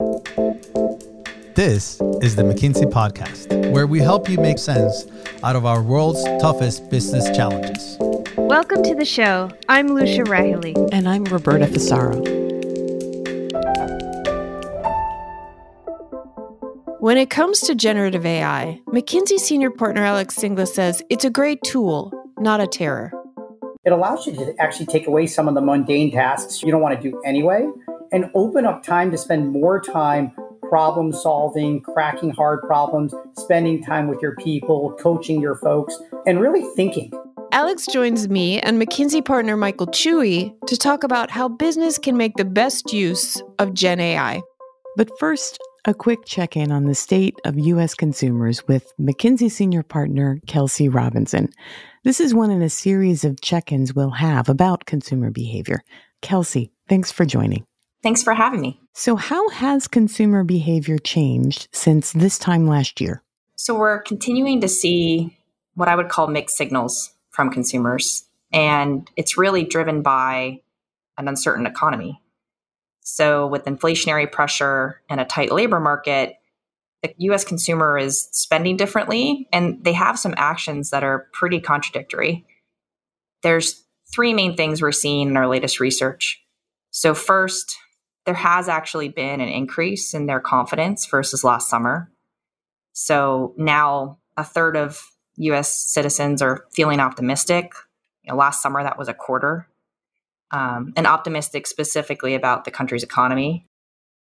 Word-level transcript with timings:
This 0.00 2.00
is 2.22 2.34
the 2.34 2.42
McKinsey 2.42 2.90
Podcast, 2.90 3.70
where 3.70 3.86
we 3.86 3.98
help 3.98 4.30
you 4.30 4.38
make 4.38 4.58
sense 4.58 5.04
out 5.42 5.56
of 5.56 5.66
our 5.66 5.82
world's 5.82 6.24
toughest 6.40 6.88
business 6.88 7.24
challenges. 7.36 7.98
Welcome 8.38 8.82
to 8.84 8.94
the 8.94 9.04
show. 9.04 9.50
I'm 9.68 9.88
Lucia 9.88 10.22
Rahilly. 10.22 10.88
And 10.90 11.06
I'm 11.06 11.24
Roberta 11.24 11.66
Fusaro. 11.66 12.16
When 17.00 17.18
it 17.18 17.28
comes 17.28 17.60
to 17.60 17.74
generative 17.74 18.24
AI, 18.24 18.80
McKinsey 18.86 19.38
senior 19.38 19.70
partner 19.70 20.02
Alex 20.02 20.34
Singla 20.34 20.66
says 20.66 21.02
it's 21.10 21.26
a 21.26 21.30
great 21.30 21.60
tool, 21.62 22.10
not 22.38 22.62
a 22.62 22.66
terror. 22.66 23.12
It 23.84 23.92
allows 23.92 24.26
you 24.26 24.32
to 24.32 24.54
actually 24.58 24.86
take 24.86 25.06
away 25.06 25.26
some 25.26 25.46
of 25.46 25.54
the 25.54 25.60
mundane 25.60 26.10
tasks 26.10 26.62
you 26.62 26.70
don't 26.70 26.80
want 26.80 26.98
to 26.98 27.10
do 27.10 27.20
anyway 27.22 27.66
and 28.12 28.30
open 28.34 28.64
up 28.64 28.82
time 28.82 29.10
to 29.10 29.18
spend 29.18 29.50
more 29.50 29.80
time 29.80 30.32
problem 30.70 31.12
solving, 31.12 31.80
cracking 31.80 32.30
hard 32.30 32.60
problems, 32.62 33.12
spending 33.36 33.82
time 33.82 34.06
with 34.06 34.22
your 34.22 34.36
people, 34.36 34.96
coaching 35.00 35.40
your 35.40 35.56
folks, 35.56 35.98
and 36.26 36.40
really 36.40 36.62
thinking. 36.76 37.12
Alex 37.50 37.86
joins 37.86 38.28
me 38.28 38.60
and 38.60 38.80
McKinsey 38.80 39.24
partner 39.24 39.56
Michael 39.56 39.88
Chui 39.88 40.54
to 40.68 40.76
talk 40.76 41.02
about 41.02 41.28
how 41.28 41.48
business 41.48 41.98
can 41.98 42.16
make 42.16 42.36
the 42.36 42.44
best 42.44 42.92
use 42.92 43.42
of 43.58 43.74
Gen 43.74 43.98
AI. 43.98 44.40
But 44.96 45.10
first, 45.18 45.58
a 45.84 45.94
quick 45.94 46.24
check 46.24 46.56
in 46.56 46.70
on 46.70 46.84
the 46.84 46.94
state 46.94 47.34
of 47.44 47.58
U.S. 47.58 47.94
consumers 47.94 48.66
with 48.68 48.92
McKinsey 49.00 49.50
senior 49.50 49.82
partner 49.82 50.38
Kelsey 50.46 50.88
Robinson. 50.88 51.48
This 52.04 52.20
is 52.20 52.32
one 52.32 52.50
in 52.50 52.62
a 52.62 52.70
series 52.70 53.24
of 53.24 53.40
check 53.40 53.72
ins 53.72 53.94
we'll 53.94 54.10
have 54.10 54.48
about 54.48 54.86
consumer 54.86 55.30
behavior. 55.30 55.82
Kelsey, 56.22 56.70
thanks 56.88 57.10
for 57.10 57.24
joining. 57.24 57.64
Thanks 58.02 58.22
for 58.22 58.34
having 58.34 58.60
me. 58.60 58.80
So, 58.94 59.16
how 59.16 59.48
has 59.50 59.86
consumer 59.86 60.42
behavior 60.42 60.98
changed 60.98 61.68
since 61.72 62.12
this 62.12 62.38
time 62.38 62.66
last 62.66 63.00
year? 63.00 63.22
So, 63.56 63.74
we're 63.74 64.00
continuing 64.00 64.60
to 64.62 64.68
see 64.68 65.36
what 65.74 65.88
I 65.88 65.96
would 65.96 66.08
call 66.08 66.26
mixed 66.26 66.56
signals 66.56 67.10
from 67.30 67.50
consumers, 67.50 68.24
and 68.52 69.08
it's 69.16 69.36
really 69.36 69.64
driven 69.64 70.02
by 70.02 70.60
an 71.18 71.28
uncertain 71.28 71.66
economy. 71.66 72.20
So, 73.02 73.46
with 73.46 73.64
inflationary 73.64 74.30
pressure 74.30 75.02
and 75.10 75.20
a 75.20 75.26
tight 75.26 75.52
labor 75.52 75.80
market, 75.80 76.36
the 77.02 77.14
US 77.18 77.44
consumer 77.44 77.98
is 77.98 78.28
spending 78.32 78.76
differently, 78.76 79.46
and 79.52 79.82
they 79.84 79.92
have 79.92 80.18
some 80.18 80.34
actions 80.38 80.90
that 80.90 81.04
are 81.04 81.28
pretty 81.32 81.60
contradictory. 81.60 82.46
There's 83.42 83.84
three 84.14 84.32
main 84.32 84.56
things 84.56 84.80
we're 84.80 84.92
seeing 84.92 85.28
in 85.28 85.36
our 85.36 85.46
latest 85.46 85.80
research. 85.80 86.42
So, 86.90 87.14
first, 87.14 87.76
there 88.30 88.36
has 88.36 88.68
actually 88.68 89.08
been 89.08 89.40
an 89.40 89.48
increase 89.48 90.14
in 90.14 90.26
their 90.26 90.38
confidence 90.38 91.04
versus 91.06 91.42
last 91.42 91.68
summer. 91.68 92.08
So 92.92 93.54
now 93.56 94.18
a 94.36 94.44
third 94.44 94.76
of 94.76 95.02
US 95.34 95.74
citizens 95.74 96.40
are 96.40 96.64
feeling 96.72 97.00
optimistic. 97.00 97.72
You 98.22 98.30
know, 98.30 98.38
last 98.38 98.62
summer, 98.62 98.84
that 98.84 98.96
was 98.96 99.08
a 99.08 99.14
quarter. 99.14 99.66
Um, 100.52 100.92
and 100.96 101.08
optimistic 101.08 101.66
specifically 101.66 102.36
about 102.36 102.64
the 102.64 102.70
country's 102.70 103.02
economy. 103.02 103.66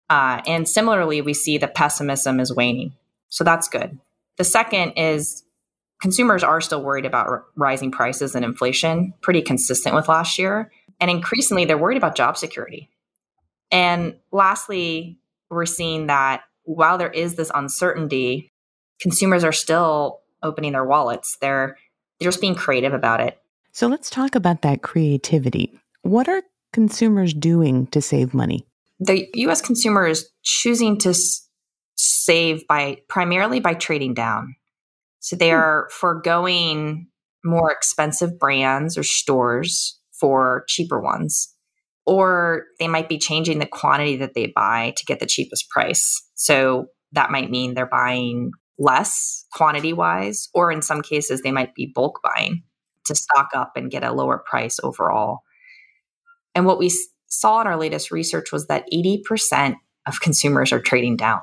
Uh, 0.09 0.41
and 0.47 0.67
similarly, 0.67 1.21
we 1.21 1.35
see 1.35 1.59
the 1.59 1.69
pessimism 1.69 2.41
is 2.41 2.51
waning. 2.51 2.95
So 3.29 3.45
that's 3.45 3.69
good. 3.69 3.99
The 4.39 4.45
second 4.45 4.93
is 4.93 5.45
consumers 6.01 6.43
are 6.43 6.63
still 6.63 6.83
worried 6.83 7.05
about 7.05 7.27
r- 7.27 7.45
rising 7.57 7.91
prices 7.91 8.35
and 8.35 8.43
inflation, 8.43 9.13
pretty 9.21 9.43
consistent 9.43 9.95
with 9.95 10.09
last 10.09 10.39
year. 10.39 10.73
And 10.99 11.11
increasingly, 11.11 11.67
they're 11.67 11.77
worried 11.77 11.99
about 11.99 12.17
job 12.17 12.39
security. 12.39 12.89
And 13.73 14.17
lastly, 14.31 15.19
we're 15.51 15.67
seeing 15.67 16.07
that 16.07 16.43
while 16.65 16.99
there 16.99 17.11
is 17.11 17.35
this 17.35 17.51
uncertainty, 17.55 18.53
consumers 19.01 19.43
are 19.43 19.53
still 19.53 20.21
opening 20.43 20.73
their 20.73 20.85
wallets. 20.85 21.37
They're 21.41 21.77
they're 22.21 22.29
just 22.29 22.41
being 22.41 22.55
creative 22.55 22.93
about 22.93 23.21
it. 23.21 23.39
So 23.73 23.89
let's 23.89 24.11
talk 24.11 24.35
about 24.35 24.63
that 24.63 24.83
creativity. 24.83 25.77
What 26.03 26.29
are 26.29 26.43
consumers 26.73 27.35
doing 27.35 27.87
to 27.89 28.01
save 28.03 28.35
money? 28.35 28.67
The 29.01 29.29
US 29.35 29.61
consumer 29.61 30.07
is 30.07 30.29
choosing 30.45 30.99
to 30.99 31.11
s- 31.11 31.49
save 31.97 32.67
by 32.69 32.99
primarily 33.09 33.59
by 33.59 33.75
trading 33.75 34.15
down. 34.15 34.55
So 35.21 35.35
they 35.35 35.51
hmm. 35.51 35.57
are 35.57 35.89
foregoing 35.91 37.09
more 37.45 37.73
expensive 37.73 38.39
brands 38.39 38.97
or 38.97 39.03
stores 39.03 39.99
for 40.13 40.65
cheaper 40.69 41.01
ones 41.01 41.52
or 42.07 42.65
they 42.79 42.89
might 42.89 43.09
be 43.09 43.19
changing 43.19 43.59
the 43.59 43.67
quantity 43.67 44.17
that 44.17 44.35
they 44.35 44.53
buy 44.55 44.93
to 44.97 45.05
get 45.05 45.21
the 45.21 45.27
cheapest 45.27 45.69
price. 45.71 46.23
So 46.35 46.87
that 47.13 47.31
might 47.31 47.51
mean 47.51 47.75
they're 47.75 47.87
buying 47.87 48.53
less 48.79 49.45
quantity 49.53 49.93
wise, 49.93 50.49
or 50.55 50.73
in 50.73 50.83
some 50.83 51.03
cases, 51.03 51.43
they 51.43 51.53
might 51.53 51.75
be 51.75 51.93
bulk 51.95 52.21
buying 52.23 52.63
to 53.07 53.15
stock 53.15 53.51
up 53.55 53.73
and 53.77 53.91
get 53.91 54.05
a 54.05 54.13
lower 54.13 54.39
price 54.39 54.79
overall. 54.83 55.41
And 56.55 56.67
what 56.67 56.79
we 56.79 56.91
saw 57.27 57.61
in 57.61 57.67
our 57.67 57.77
latest 57.77 58.11
research 58.11 58.53
was 58.53 58.67
that 58.67 58.87
80% 58.93 59.77
of 60.07 60.21
consumers 60.21 60.73
are 60.73 60.81
trading 60.81 61.17
down. 61.17 61.41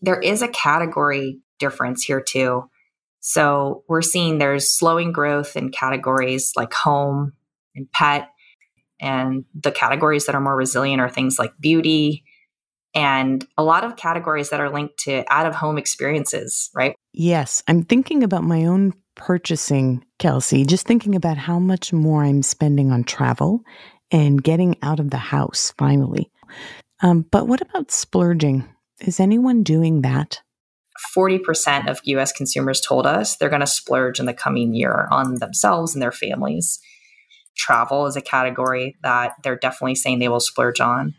There 0.00 0.20
is 0.20 0.42
a 0.42 0.48
category 0.48 1.40
difference 1.58 2.02
here 2.02 2.22
too. 2.22 2.70
So 3.20 3.84
we're 3.86 4.02
seeing 4.02 4.38
there's 4.38 4.72
slowing 4.72 5.12
growth 5.12 5.56
in 5.56 5.70
categories 5.70 6.52
like 6.56 6.72
home 6.72 7.34
and 7.74 7.90
pet 7.92 8.30
and 9.00 9.44
the 9.54 9.72
categories 9.72 10.26
that 10.26 10.34
are 10.34 10.40
more 10.40 10.56
resilient 10.56 11.00
are 11.00 11.08
things 11.08 11.38
like 11.38 11.52
beauty 11.58 12.24
and 12.94 13.46
a 13.56 13.62
lot 13.62 13.84
of 13.84 13.96
categories 13.96 14.50
that 14.50 14.60
are 14.60 14.70
linked 14.70 14.98
to 14.98 15.24
out 15.32 15.46
of 15.46 15.54
home 15.54 15.78
experiences, 15.78 16.70
right? 16.74 16.96
Yes. 17.12 17.62
I'm 17.68 17.82
thinking 17.84 18.22
about 18.22 18.42
my 18.42 18.66
own 18.66 18.94
purchasing, 19.14 20.04
Kelsey, 20.18 20.64
just 20.64 20.86
thinking 20.86 21.14
about 21.14 21.36
how 21.36 21.58
much 21.58 21.92
more 21.92 22.24
I'm 22.24 22.42
spending 22.42 22.90
on 22.90 23.04
travel 23.04 23.62
and 24.10 24.42
getting 24.42 24.76
out 24.82 24.98
of 24.98 25.10
the 25.10 25.18
house 25.18 25.72
finally. 25.78 26.30
Um, 27.02 27.24
but 27.30 27.46
what 27.46 27.60
about 27.60 27.90
splurging? 27.90 28.68
Is 29.00 29.20
anyone 29.20 29.62
doing 29.62 30.02
that? 30.02 30.40
40% 31.16 31.88
of 31.88 32.00
US 32.04 32.32
consumers 32.32 32.80
told 32.80 33.06
us 33.06 33.36
they're 33.36 33.48
going 33.48 33.60
to 33.60 33.66
splurge 33.66 34.20
in 34.20 34.26
the 34.26 34.34
coming 34.34 34.74
year 34.74 35.08
on 35.10 35.36
themselves 35.36 35.94
and 35.94 36.02
their 36.02 36.12
families 36.12 36.80
travel 37.56 38.06
is 38.06 38.16
a 38.16 38.22
category 38.22 38.96
that 39.02 39.34
they're 39.42 39.56
definitely 39.56 39.94
saying 39.94 40.18
they 40.18 40.28
will 40.28 40.40
splurge 40.40 40.80
on. 40.80 41.14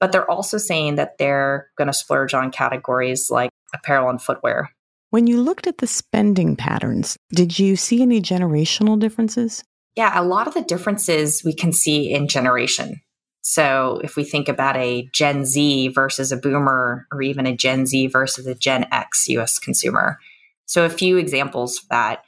But 0.00 0.12
they're 0.12 0.30
also 0.30 0.58
saying 0.58 0.96
that 0.96 1.18
they're 1.18 1.68
going 1.78 1.86
to 1.86 1.92
splurge 1.92 2.34
on 2.34 2.50
categories 2.50 3.28
like 3.30 3.50
apparel 3.72 4.10
and 4.10 4.20
footwear. 4.20 4.70
When 5.10 5.26
you 5.26 5.40
looked 5.40 5.66
at 5.66 5.78
the 5.78 5.86
spending 5.86 6.56
patterns, 6.56 7.16
did 7.30 7.58
you 7.58 7.76
see 7.76 8.02
any 8.02 8.20
generational 8.20 8.98
differences? 8.98 9.62
Yeah, 9.96 10.20
a 10.20 10.24
lot 10.24 10.48
of 10.48 10.54
the 10.54 10.62
differences 10.62 11.42
we 11.44 11.54
can 11.54 11.72
see 11.72 12.12
in 12.12 12.26
generation. 12.26 13.00
So 13.42 14.00
if 14.02 14.16
we 14.16 14.24
think 14.24 14.48
about 14.48 14.76
a 14.76 15.08
Gen 15.12 15.44
Z 15.44 15.88
versus 15.88 16.32
a 16.32 16.36
boomer, 16.36 17.06
or 17.12 17.22
even 17.22 17.46
a 17.46 17.54
Gen 17.54 17.86
Z 17.86 18.08
versus 18.08 18.46
a 18.46 18.54
Gen 18.54 18.86
X 18.90 19.28
US 19.28 19.58
consumer. 19.58 20.18
So 20.66 20.84
a 20.84 20.90
few 20.90 21.18
examples 21.18 21.80
that 21.90 22.24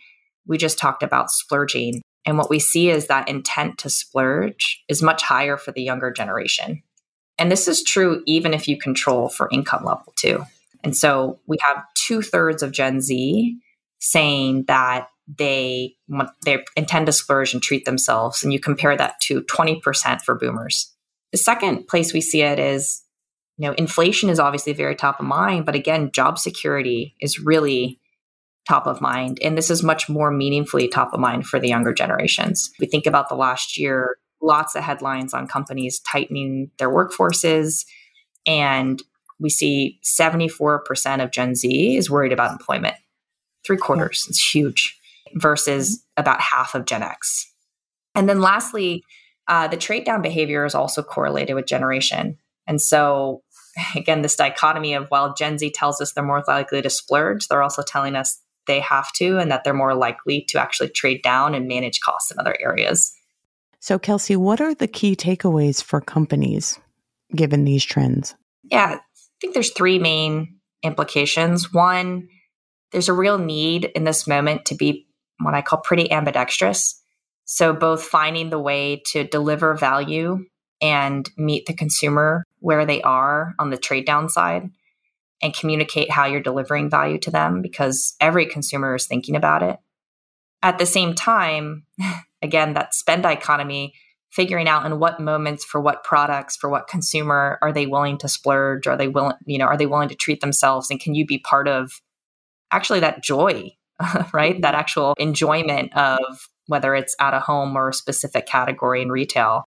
we 0.47 0.59
just 0.59 0.79
talked 0.79 1.03
about 1.03 1.31
splurging. 1.31 2.03
And 2.27 2.37
what 2.37 2.51
we 2.51 2.59
see 2.59 2.91
is 2.91 3.07
that 3.07 3.29
intent 3.29 3.79
to 3.79 3.89
splurge 3.89 4.83
is 4.89 5.03
much 5.03 5.23
higher 5.23 5.57
for 5.57 5.71
the 5.71 5.83
younger 5.83 6.11
generation. 6.11 6.83
And 7.39 7.53
this 7.53 7.69
is 7.69 7.85
true 7.85 8.23
even 8.27 8.53
if 8.53 8.67
you 8.67 8.79
control 8.79 9.29
for 9.29 9.49
income 9.53 9.85
level 9.85 10.13
too. 10.17 10.45
And 10.83 10.97
so 10.97 11.39
we 11.47 11.57
have 11.61 11.85
two 11.95 12.23
thirds 12.23 12.63
of 12.63 12.73
Gen 12.73 13.01
Z 13.01 13.57
saying 13.99 14.65
that 14.69 15.09
they 15.27 15.95
they 16.45 16.65
intend 16.77 17.07
to 17.07 17.13
splurge 17.13 17.53
and 17.55 17.63
treat 17.63 17.85
themselves. 17.85 18.43
And 18.43 18.53
you 18.53 18.61
compare 18.61 18.97
that 18.97 19.21
to 19.23 19.43
20% 19.43 20.23
for 20.23 20.35
boomers. 20.35 20.93
The 21.33 21.39
second 21.39 21.89
place 21.89 22.13
we 22.13 22.21
see 22.21 22.43
it 22.43 22.59
is, 22.59 23.03
you 23.59 23.67
know, 23.67 23.75
inflation 23.75 24.31
is 24.31 24.39
obviously 24.39 24.73
very 24.73 24.95
top 24.95 25.19
of 25.19 25.27
mind, 25.27 25.67
but 25.67 25.75
again, 25.75 26.13
job 26.13 26.39
security 26.39 27.17
is 27.21 27.41
really 27.41 28.01
top 28.69 28.87
of 28.87 29.01
mind. 29.01 29.39
And 29.43 29.57
this 29.57 29.71
is 29.71 29.83
much 29.83 30.09
more 30.09 30.31
meaningfully 30.31 30.89
top 30.89 31.13
of 31.13 31.21
mind 31.21 31.47
for 31.47 31.59
the 31.61 31.69
younger 31.69 31.93
generations. 31.93 32.71
We 32.81 32.87
think 32.87 33.07
about 33.07 33.29
the 33.29 33.37
last 33.37 33.79
year, 33.79 34.17
lots 34.43 34.75
of 34.75 34.83
headlines 34.83 35.33
on 35.33 35.47
companies 35.47 36.01
tightening 36.01 36.71
their 36.79 36.91
workforces. 36.91 37.85
And 38.47 39.03
we 39.39 39.51
see 39.51 40.01
74% 40.05 41.23
of 41.23 41.31
Gen 41.31 41.55
Z 41.55 41.97
is 41.97 42.11
worried 42.11 42.33
about 42.33 42.53
employment. 42.53 42.97
Three 43.65 43.77
quarters, 43.77 44.27
it's 44.29 44.55
huge, 44.55 44.99
versus 45.35 46.05
about 46.17 46.41
half 46.41 46.75
of 46.75 46.87
Gen 46.87 47.03
X. 47.03 47.53
And 48.15 48.29
then 48.29 48.41
lastly, 48.41 49.03
uh, 49.49 49.69
the 49.69 49.77
trade 49.77 50.05
down 50.05 50.23
behavior 50.23 50.65
is 50.65 50.75
also 50.75 51.03
correlated 51.03 51.55
with 51.55 51.67
generation. 51.67 52.39
And 52.67 52.81
so, 52.81 53.43
again, 53.95 54.23
this 54.23 54.37
dichotomy 54.37 54.95
of 54.95 55.07
while 55.09 55.35
Gen 55.35 55.59
Z 55.59 55.71
tells 55.71 56.01
us 56.01 56.13
they're 56.13 56.25
more 56.25 56.43
likely 56.47 56.83
to 56.83 56.91
splurge, 56.91 57.49
they're 57.49 57.63
also 57.63 57.83
telling 57.83 58.17
us 58.17 58.41
they 58.67 58.81
have 58.81 59.13
to 59.15 59.39
and 59.39 59.51
that 59.51 59.65
they're 59.65 59.75
more 59.75 59.95
likely 59.95 60.43
to 60.49 60.61
actually 60.61 60.89
trade 60.89 61.23
down 61.23 61.55
and 61.55 61.69
manage 61.69 62.01
costs 62.01 62.31
in 62.31 62.39
other 62.39 62.57
areas. 62.61 63.13
So, 63.81 63.99
Kelsey, 63.99 64.37
what 64.37 64.61
are 64.61 64.75
the 64.75 64.89
key 64.89 65.15
takeaways 65.15 65.83
for 65.83 66.01
companies 66.01 66.79
given 67.35 67.65
these 67.65 67.85
trends? 67.85 68.35
Yeah, 68.65 68.97
I 68.97 69.01
think 69.41 69.55
there's 69.55 69.73
three 69.73 69.99
main 69.99 70.57
implications. 70.83 71.73
One, 71.73 72.29
there's 72.93 73.09
a 73.09 73.13
real 73.13 73.39
need 73.39 73.85
in 73.85 74.05
this 74.05 74.27
moment 74.27 74.65
to 74.67 74.75
be 74.75 75.07
what 75.41 75.55
I 75.55 75.63
call 75.63 75.81
pretty 75.81 76.11
ambidextrous. 76.11 77.01
So, 77.45 77.73
both 77.73 78.03
finding 78.03 78.51
the 78.51 78.59
way 78.59 79.03
to 79.13 79.25
deliver 79.25 79.75
value 79.75 80.45
and 80.81 81.31
meet 81.37 81.67
the 81.67 81.75
consumer 81.75 82.45
where 82.59 82.85
they 82.85 83.03
are 83.03 83.55
on 83.59 83.71
the 83.71 83.77
trade 83.77 84.05
down 84.05 84.29
side 84.29 84.69
and 85.43 85.55
communicate 85.55 86.11
how 86.11 86.27
you're 86.27 86.41
delivering 86.41 86.91
value 86.91 87.19
to 87.19 87.31
them 87.31 87.63
because 87.63 88.15
every 88.21 88.47
consumer 88.47 88.95
is 88.95 89.07
thinking 89.07 89.37
about 89.37 89.63
it. 89.63 89.79
At 90.63 90.79
the 90.79 90.87
same 90.87 91.15
time, 91.15 91.85
again, 92.43 92.75
that 92.75 92.95
spend 92.95 93.25
economy, 93.25 93.95
figuring 94.31 94.69
out 94.69 94.85
in 94.85 94.99
what 94.99 95.21
moments 95.21 95.65
for 95.65 95.81
what 95.81 96.05
products, 96.05 96.57
for 96.57 96.69
what 96.69 96.89
consumer 96.89 97.59
are 97.63 97.73
they 97.73 97.87
willing 97.87 98.19
to 98.19 98.29
splurge? 98.29 98.87
Are 98.87 98.97
they 98.97 99.09
willing, 99.09 99.37
you 99.47 99.59
know, 99.59 99.67
are 99.67 99.77
they 99.77 99.87
willing 99.87 100.09
to 100.09 100.15
treat 100.15 100.41
themselves? 100.41 100.91
And 100.91 101.01
can 101.01 101.15
you 101.15 101.25
be 101.25 101.39
part 101.39 101.69
of 101.69 102.01
actually 102.73 103.01
that 103.01 103.23
joy, 103.23 103.71
right? 104.33 104.61
That 104.61 104.73
mm-hmm. 104.73 104.81
actual 104.81 105.15
enjoyment 105.19 105.97
of 105.97 106.49
whether 106.67 106.95
it's 106.95 107.15
at 107.21 107.35
a 107.35 107.41
home 107.41 107.77
or 107.77 107.91
a 107.91 107.95
specific 107.95 108.47
category 108.47 109.01
in 109.03 109.11
retail. 109.11 109.65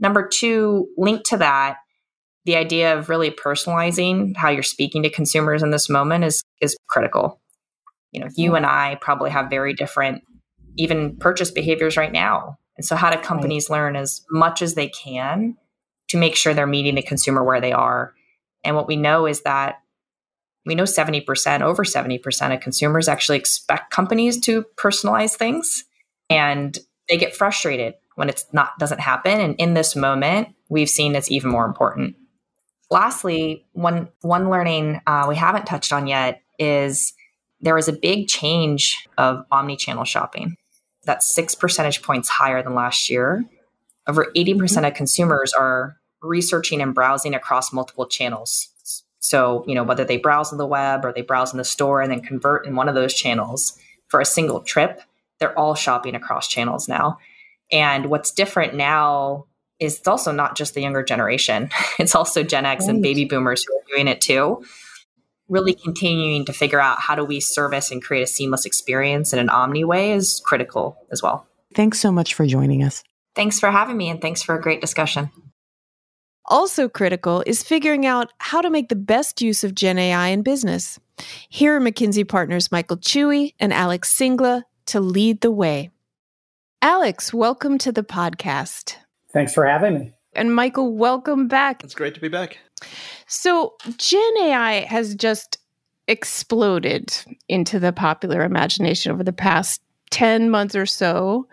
Number 0.00 0.26
two, 0.26 0.88
linked 0.96 1.26
to 1.26 1.36
that, 1.38 1.76
the 2.44 2.56
idea 2.56 2.96
of 2.96 3.08
really 3.08 3.30
personalizing 3.30 4.36
how 4.36 4.48
you're 4.48 4.62
speaking 4.62 5.02
to 5.02 5.10
consumers 5.10 5.62
in 5.62 5.70
this 5.70 5.88
moment 5.88 6.24
is 6.24 6.42
is 6.60 6.76
critical. 6.88 7.40
You 8.12 8.20
know, 8.20 8.28
you 8.36 8.54
and 8.54 8.64
I 8.64 8.96
probably 9.00 9.30
have 9.30 9.50
very 9.50 9.74
different 9.74 10.22
even 10.76 11.16
purchase 11.16 11.50
behaviors 11.50 11.96
right 11.96 12.12
now. 12.12 12.56
And 12.76 12.84
so 12.84 12.96
how 12.96 13.10
do 13.10 13.18
companies 13.18 13.68
right. 13.68 13.76
learn 13.76 13.96
as 13.96 14.24
much 14.30 14.62
as 14.62 14.74
they 14.74 14.88
can 14.88 15.56
to 16.08 16.16
make 16.16 16.36
sure 16.36 16.54
they're 16.54 16.66
meeting 16.66 16.94
the 16.94 17.02
consumer 17.02 17.42
where 17.42 17.60
they 17.60 17.72
are? 17.72 18.14
And 18.64 18.76
what 18.76 18.86
we 18.86 18.96
know 18.96 19.26
is 19.26 19.42
that 19.42 19.80
we 20.64 20.74
know 20.74 20.84
70%, 20.84 21.60
over 21.62 21.82
70% 21.82 22.54
of 22.54 22.60
consumers 22.60 23.08
actually 23.08 23.38
expect 23.38 23.90
companies 23.90 24.40
to 24.42 24.64
personalize 24.76 25.34
things 25.34 25.84
and 26.30 26.78
they 27.08 27.16
get 27.16 27.34
frustrated 27.34 27.94
when 28.14 28.28
it's 28.28 28.46
not 28.52 28.78
doesn't 28.78 29.00
happen 29.00 29.40
and 29.40 29.54
in 29.56 29.74
this 29.74 29.96
moment 29.96 30.48
we've 30.68 30.90
seen 30.90 31.14
it's 31.14 31.30
even 31.30 31.50
more 31.50 31.64
important 31.64 32.16
lastly 32.90 33.66
one 33.72 34.08
one 34.22 34.50
learning 34.50 35.00
uh, 35.06 35.26
we 35.28 35.36
haven't 35.36 35.66
touched 35.66 35.92
on 35.92 36.06
yet 36.06 36.42
is 36.58 37.12
there 37.60 37.74
was 37.74 37.88
a 37.88 37.92
big 37.92 38.28
change 38.28 39.06
of 39.18 39.44
omni-channel 39.50 40.04
shopping. 40.04 40.56
That's 41.04 41.26
six 41.26 41.54
percentage 41.54 42.02
points 42.02 42.28
higher 42.28 42.62
than 42.62 42.74
last 42.74 43.10
year. 43.10 43.44
Over 44.06 44.30
80% 44.36 44.86
of 44.86 44.94
consumers 44.94 45.52
are 45.52 45.96
researching 46.22 46.80
and 46.80 46.94
browsing 46.94 47.34
across 47.34 47.72
multiple 47.72 48.06
channels. 48.06 48.68
So 49.20 49.64
you 49.66 49.74
know 49.74 49.84
whether 49.84 50.04
they 50.04 50.16
browse 50.16 50.52
on 50.52 50.58
the 50.58 50.66
web 50.66 51.04
or 51.04 51.12
they 51.12 51.22
browse 51.22 51.52
in 51.52 51.58
the 51.58 51.64
store 51.64 52.00
and 52.00 52.10
then 52.10 52.20
convert 52.20 52.66
in 52.66 52.76
one 52.76 52.88
of 52.88 52.94
those 52.94 53.14
channels 53.14 53.78
for 54.08 54.20
a 54.20 54.24
single 54.24 54.60
trip 54.60 55.02
they're 55.38 55.58
all 55.58 55.74
shopping 55.74 56.14
across 56.14 56.48
channels 56.48 56.88
now. 56.88 57.18
And 57.70 58.06
what's 58.06 58.30
different 58.30 58.74
now 58.74 59.46
it's 59.80 60.06
also 60.06 60.32
not 60.32 60.56
just 60.56 60.74
the 60.74 60.80
younger 60.80 61.02
generation, 61.02 61.70
it's 61.98 62.14
also 62.14 62.42
Gen 62.42 62.66
X 62.66 62.84
right. 62.84 62.90
and 62.90 63.02
baby 63.02 63.24
boomers 63.24 63.64
who 63.64 63.74
are 63.74 63.96
doing 63.96 64.08
it 64.08 64.20
too. 64.20 64.64
Really 65.48 65.72
continuing 65.72 66.44
to 66.44 66.52
figure 66.52 66.80
out 66.80 67.00
how 67.00 67.14
do 67.14 67.24
we 67.24 67.40
service 67.40 67.90
and 67.90 68.02
create 68.02 68.22
a 68.22 68.26
seamless 68.26 68.66
experience 68.66 69.32
in 69.32 69.38
an 69.38 69.48
omni 69.48 69.84
way 69.84 70.12
is 70.12 70.42
critical 70.44 70.98
as 71.10 71.22
well. 71.22 71.46
Thanks 71.74 72.00
so 72.00 72.12
much 72.12 72.34
for 72.34 72.46
joining 72.46 72.82
us. 72.82 73.02
Thanks 73.34 73.58
for 73.58 73.70
having 73.70 73.96
me 73.96 74.10
and 74.10 74.20
thanks 74.20 74.42
for 74.42 74.54
a 74.54 74.60
great 74.60 74.80
discussion. 74.80 75.30
Also 76.44 76.88
critical 76.88 77.42
is 77.46 77.62
figuring 77.62 78.06
out 78.06 78.32
how 78.38 78.60
to 78.60 78.70
make 78.70 78.88
the 78.88 78.96
best 78.96 79.40
use 79.42 79.64
of 79.64 79.74
Gen 79.74 79.98
AI 79.98 80.28
in 80.28 80.42
business. 80.42 80.98
Here 81.48 81.76
are 81.76 81.80
McKinsey 81.80 82.26
partners 82.26 82.72
Michael 82.72 82.96
Chui 82.96 83.54
and 83.60 83.72
Alex 83.72 84.14
Singla 84.16 84.62
to 84.86 85.00
lead 85.00 85.40
the 85.40 85.50
way. 85.50 85.90
Alex, 86.80 87.34
welcome 87.34 87.76
to 87.78 87.92
the 87.92 88.04
podcast. 88.04 88.96
Thanks 89.32 89.52
for 89.52 89.66
having 89.66 89.98
me. 89.98 90.12
And 90.34 90.54
Michael, 90.54 90.94
welcome 90.94 91.48
back. 91.48 91.82
It's 91.84 91.94
great 91.94 92.14
to 92.14 92.20
be 92.20 92.28
back. 92.28 92.58
So, 93.26 93.74
Gen 93.96 94.36
AI 94.40 94.86
has 94.88 95.14
just 95.14 95.58
exploded 96.06 97.14
into 97.48 97.78
the 97.78 97.92
popular 97.92 98.42
imagination 98.42 99.12
over 99.12 99.24
the 99.24 99.32
past 99.32 99.82
10 100.10 100.50
months 100.50 100.74
or 100.74 100.86
so, 100.86 101.46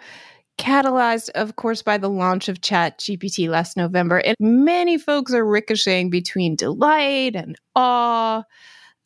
catalyzed, 0.57 1.29
of 1.31 1.57
course, 1.57 1.81
by 1.81 1.97
the 1.97 2.09
launch 2.09 2.47
of 2.47 2.61
Chat 2.61 2.99
GPT 2.99 3.49
last 3.49 3.75
November. 3.75 4.19
And 4.19 4.35
many 4.39 4.97
folks 4.97 5.33
are 5.33 5.45
ricocheting 5.45 6.09
between 6.09 6.55
delight 6.55 7.35
and 7.35 7.57
awe, 7.75 8.43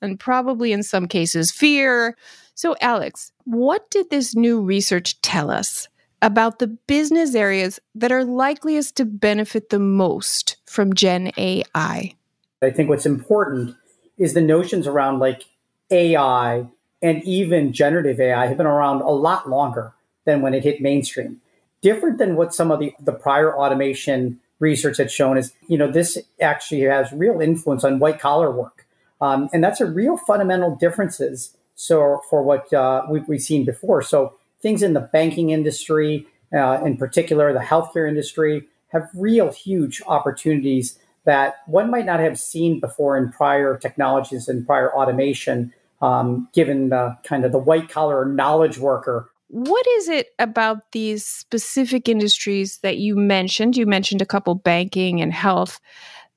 and 0.01 0.19
probably 0.19 0.71
in 0.71 0.83
some 0.83 1.07
cases, 1.07 1.51
fear. 1.51 2.15
So, 2.53 2.75
Alex, 2.81 3.31
what 3.45 3.89
did 3.89 4.09
this 4.09 4.35
new 4.35 4.61
research 4.61 5.19
tell 5.21 5.49
us 5.49 5.87
about 6.21 6.59
the 6.59 6.67
business 6.67 7.35
areas 7.35 7.79
that 7.95 8.11
are 8.11 8.23
likeliest 8.23 8.97
to 8.97 9.05
benefit 9.05 9.69
the 9.69 9.79
most 9.79 10.57
from 10.65 10.93
Gen 10.93 11.31
AI? 11.37 12.13
I 12.61 12.69
think 12.71 12.89
what's 12.89 13.05
important 13.05 13.75
is 14.17 14.33
the 14.33 14.41
notions 14.41 14.85
around 14.85 15.19
like 15.19 15.45
AI 15.91 16.65
and 17.01 17.23
even 17.23 17.71
generative 17.71 18.19
AI 18.19 18.47
have 18.47 18.57
been 18.57 18.65
around 18.65 19.01
a 19.01 19.09
lot 19.09 19.49
longer 19.49 19.93
than 20.25 20.41
when 20.41 20.53
it 20.53 20.63
hit 20.63 20.81
mainstream. 20.81 21.41
Different 21.81 22.17
than 22.17 22.35
what 22.35 22.53
some 22.53 22.71
of 22.71 22.79
the, 22.79 22.93
the 22.99 23.13
prior 23.13 23.55
automation 23.55 24.39
research 24.59 24.97
had 24.97 25.09
shown 25.09 25.37
is, 25.37 25.53
you 25.67 25.77
know, 25.77 25.89
this 25.89 26.17
actually 26.41 26.81
has 26.81 27.11
real 27.13 27.39
influence 27.39 27.85
on 27.85 27.99
white 27.99 28.19
collar 28.19 28.51
work. 28.51 28.85
Um, 29.21 29.49
and 29.53 29.63
that's 29.63 29.79
a 29.79 29.85
real 29.85 30.17
fundamental 30.17 30.75
differences. 30.75 31.55
So 31.75 32.21
for 32.29 32.43
what 32.43 32.71
uh, 32.73 33.03
we've, 33.09 33.27
we've 33.27 33.41
seen 33.41 33.63
before. 33.63 34.01
So 34.01 34.33
things 34.61 34.83
in 34.83 34.93
the 34.93 34.99
banking 34.99 35.49
industry, 35.49 36.27
uh, 36.53 36.81
in 36.83 36.97
particular, 36.97 37.53
the 37.53 37.59
healthcare 37.59 38.07
industry, 38.07 38.67
have 38.89 39.09
real 39.13 39.51
huge 39.51 40.01
opportunities 40.07 40.97
that 41.25 41.57
one 41.67 41.91
might 41.91 42.05
not 42.05 42.19
have 42.19 42.39
seen 42.39 42.79
before 42.79 43.17
in 43.17 43.31
prior 43.31 43.77
technologies 43.77 44.47
and 44.47 44.65
prior 44.65 44.91
automation, 44.93 45.73
um, 46.01 46.47
given 46.53 46.89
the 46.89 47.17
kind 47.23 47.45
of 47.45 47.51
the 47.51 47.59
white 47.59 47.89
collar 47.89 48.25
knowledge 48.25 48.77
worker. 48.77 49.29
What 49.49 49.85
is 49.87 50.09
it 50.09 50.27
about 50.37 50.91
these 50.91 51.25
specific 51.25 52.07
industries 52.07 52.79
that 52.79 52.97
you 52.97 53.15
mentioned? 53.15 53.75
You 53.75 53.85
mentioned 53.85 54.21
a 54.21 54.25
couple 54.25 54.55
banking 54.55 55.21
and 55.21 55.33
health 55.33 55.79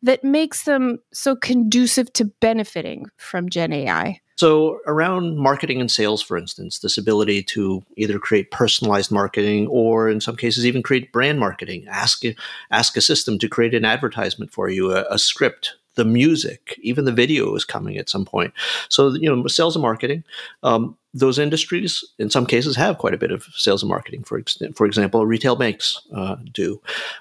that 0.03 0.25
makes 0.25 0.65
them 0.65 0.99
so 1.13 1.37
conducive 1.37 2.13
to 2.15 2.25
benefiting 2.41 3.07
from 3.17 3.49
Gen 3.49 3.73
AI? 3.73 4.21
So, 4.37 4.81
around 4.87 5.37
marketing 5.37 5.81
and 5.81 5.91
sales, 5.91 6.23
for 6.23 6.37
instance, 6.37 6.79
this 6.79 6.99
ability 6.99 7.43
to 7.45 7.85
either 7.97 8.19
create 8.19 8.51
personalized 8.51 9.11
marketing 9.11 9.67
or, 9.69 10.09
in 10.09 10.21
some 10.21 10.37
cases, 10.37 10.67
even 10.67 10.83
create 10.83 11.13
brand 11.13 11.39
marketing. 11.39 11.87
Ask 11.89 12.23
ask 12.71 12.97
a 12.97 13.01
system 13.01 13.39
to 13.39 13.49
create 13.49 13.75
an 13.75 13.85
advertisement 13.85 14.51
for 14.51 14.69
you, 14.69 14.93
a, 14.93 15.05
a 15.11 15.19
script, 15.19 15.75
the 15.95 16.05
music, 16.05 16.79
even 16.83 17.05
the 17.05 17.13
video 17.13 17.55
is 17.55 17.65
coming 17.65 17.99
at 17.99 18.09
some 18.09 18.25
point. 18.25 18.53
So, 18.89 19.15
you 19.15 19.29
know, 19.35 19.47
sales 19.47 19.77
and 19.77 19.83
marketing. 19.83 20.25
Um, 20.63 20.97
those 21.15 21.39
industries, 21.39 22.03
in 22.19 22.31
some 22.31 22.47
cases, 22.47 22.75
have 22.77 22.99
quite 22.99 23.13
a 23.13 23.19
bit 23.19 23.31
of 23.31 23.45
sales 23.55 23.83
and 23.83 23.91
marketing. 23.91 24.25
For 24.25 24.39
ex- 24.39 24.63
for 24.75 24.87
example, 24.87 25.27
retail 25.27 25.57
banks 25.57 26.01
uh, 26.15 26.37
do. 26.53 26.81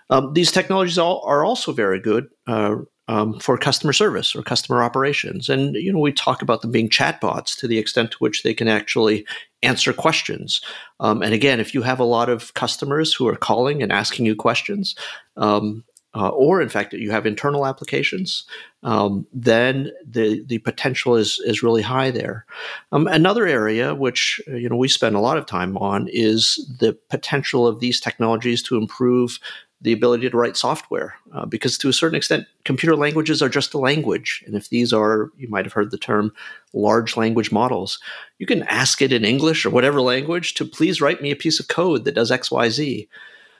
Um, 0.09 0.33
these 0.33 0.51
technologies 0.51 0.97
all, 0.97 1.21
are 1.25 1.43
also 1.43 1.73
very 1.73 1.99
good 1.99 2.29
uh, 2.47 2.77
um, 3.11 3.37
for 3.39 3.57
customer 3.57 3.91
service 3.91 4.33
or 4.33 4.41
customer 4.41 4.81
operations. 4.81 5.49
And 5.49 5.75
you 5.75 5.91
know, 5.91 5.99
we 5.99 6.13
talk 6.13 6.41
about 6.41 6.61
them 6.61 6.71
being 6.71 6.87
chatbots 6.87 7.57
to 7.57 7.67
the 7.67 7.77
extent 7.77 8.11
to 8.11 8.17
which 8.19 8.43
they 8.43 8.53
can 8.53 8.69
actually 8.69 9.25
answer 9.61 9.91
questions. 9.91 10.61
Um, 11.01 11.21
and 11.21 11.33
again, 11.33 11.59
if 11.59 11.73
you 11.73 11.81
have 11.81 11.99
a 11.99 12.05
lot 12.05 12.29
of 12.29 12.53
customers 12.53 13.13
who 13.13 13.27
are 13.27 13.35
calling 13.35 13.83
and 13.83 13.91
asking 13.91 14.25
you 14.25 14.35
questions, 14.35 14.95
um, 15.35 15.83
uh, 16.15 16.29
or 16.29 16.61
in 16.61 16.69
fact 16.69 16.93
you 16.93 17.11
have 17.11 17.25
internal 17.25 17.65
applications, 17.65 18.45
um, 18.83 19.27
then 19.33 19.91
the 20.05 20.43
the 20.47 20.59
potential 20.59 21.15
is 21.15 21.41
is 21.45 21.63
really 21.63 21.81
high 21.81 22.11
there. 22.11 22.45
Um, 22.93 23.07
another 23.07 23.45
area 23.45 23.93
which 23.93 24.41
uh, 24.49 24.55
you 24.55 24.69
know 24.69 24.77
we 24.77 24.87
spend 24.87 25.15
a 25.17 25.21
lot 25.21 25.37
of 25.37 25.45
time 25.45 25.77
on 25.77 26.07
is 26.11 26.65
the 26.79 26.97
potential 27.09 27.67
of 27.67 27.79
these 27.79 27.99
technologies 27.99 28.63
to 28.63 28.77
improve 28.77 29.39
the 29.81 29.93
ability 29.93 30.29
to 30.29 30.37
write 30.37 30.55
software, 30.55 31.15
uh, 31.33 31.45
because 31.45 31.77
to 31.77 31.89
a 31.89 31.93
certain 31.93 32.15
extent, 32.15 32.45
computer 32.65 32.95
languages 32.95 33.41
are 33.41 33.49
just 33.49 33.73
a 33.73 33.79
language. 33.79 34.43
And 34.45 34.55
if 34.55 34.69
these 34.69 34.93
are, 34.93 35.31
you 35.37 35.47
might 35.49 35.65
have 35.65 35.73
heard 35.73 35.91
the 35.91 35.97
term 35.97 36.31
large 36.73 37.17
language 37.17 37.51
models, 37.51 37.99
you 38.37 38.45
can 38.45 38.63
ask 38.63 39.01
it 39.01 39.11
in 39.11 39.25
English 39.25 39.65
or 39.65 39.71
whatever 39.71 40.01
language 40.01 40.53
to 40.55 40.65
please 40.65 41.01
write 41.01 41.21
me 41.21 41.31
a 41.31 41.35
piece 41.35 41.59
of 41.59 41.67
code 41.67 42.05
that 42.05 42.15
does 42.15 42.31
X, 42.31 42.51
Y, 42.51 42.69
Z. 42.69 43.09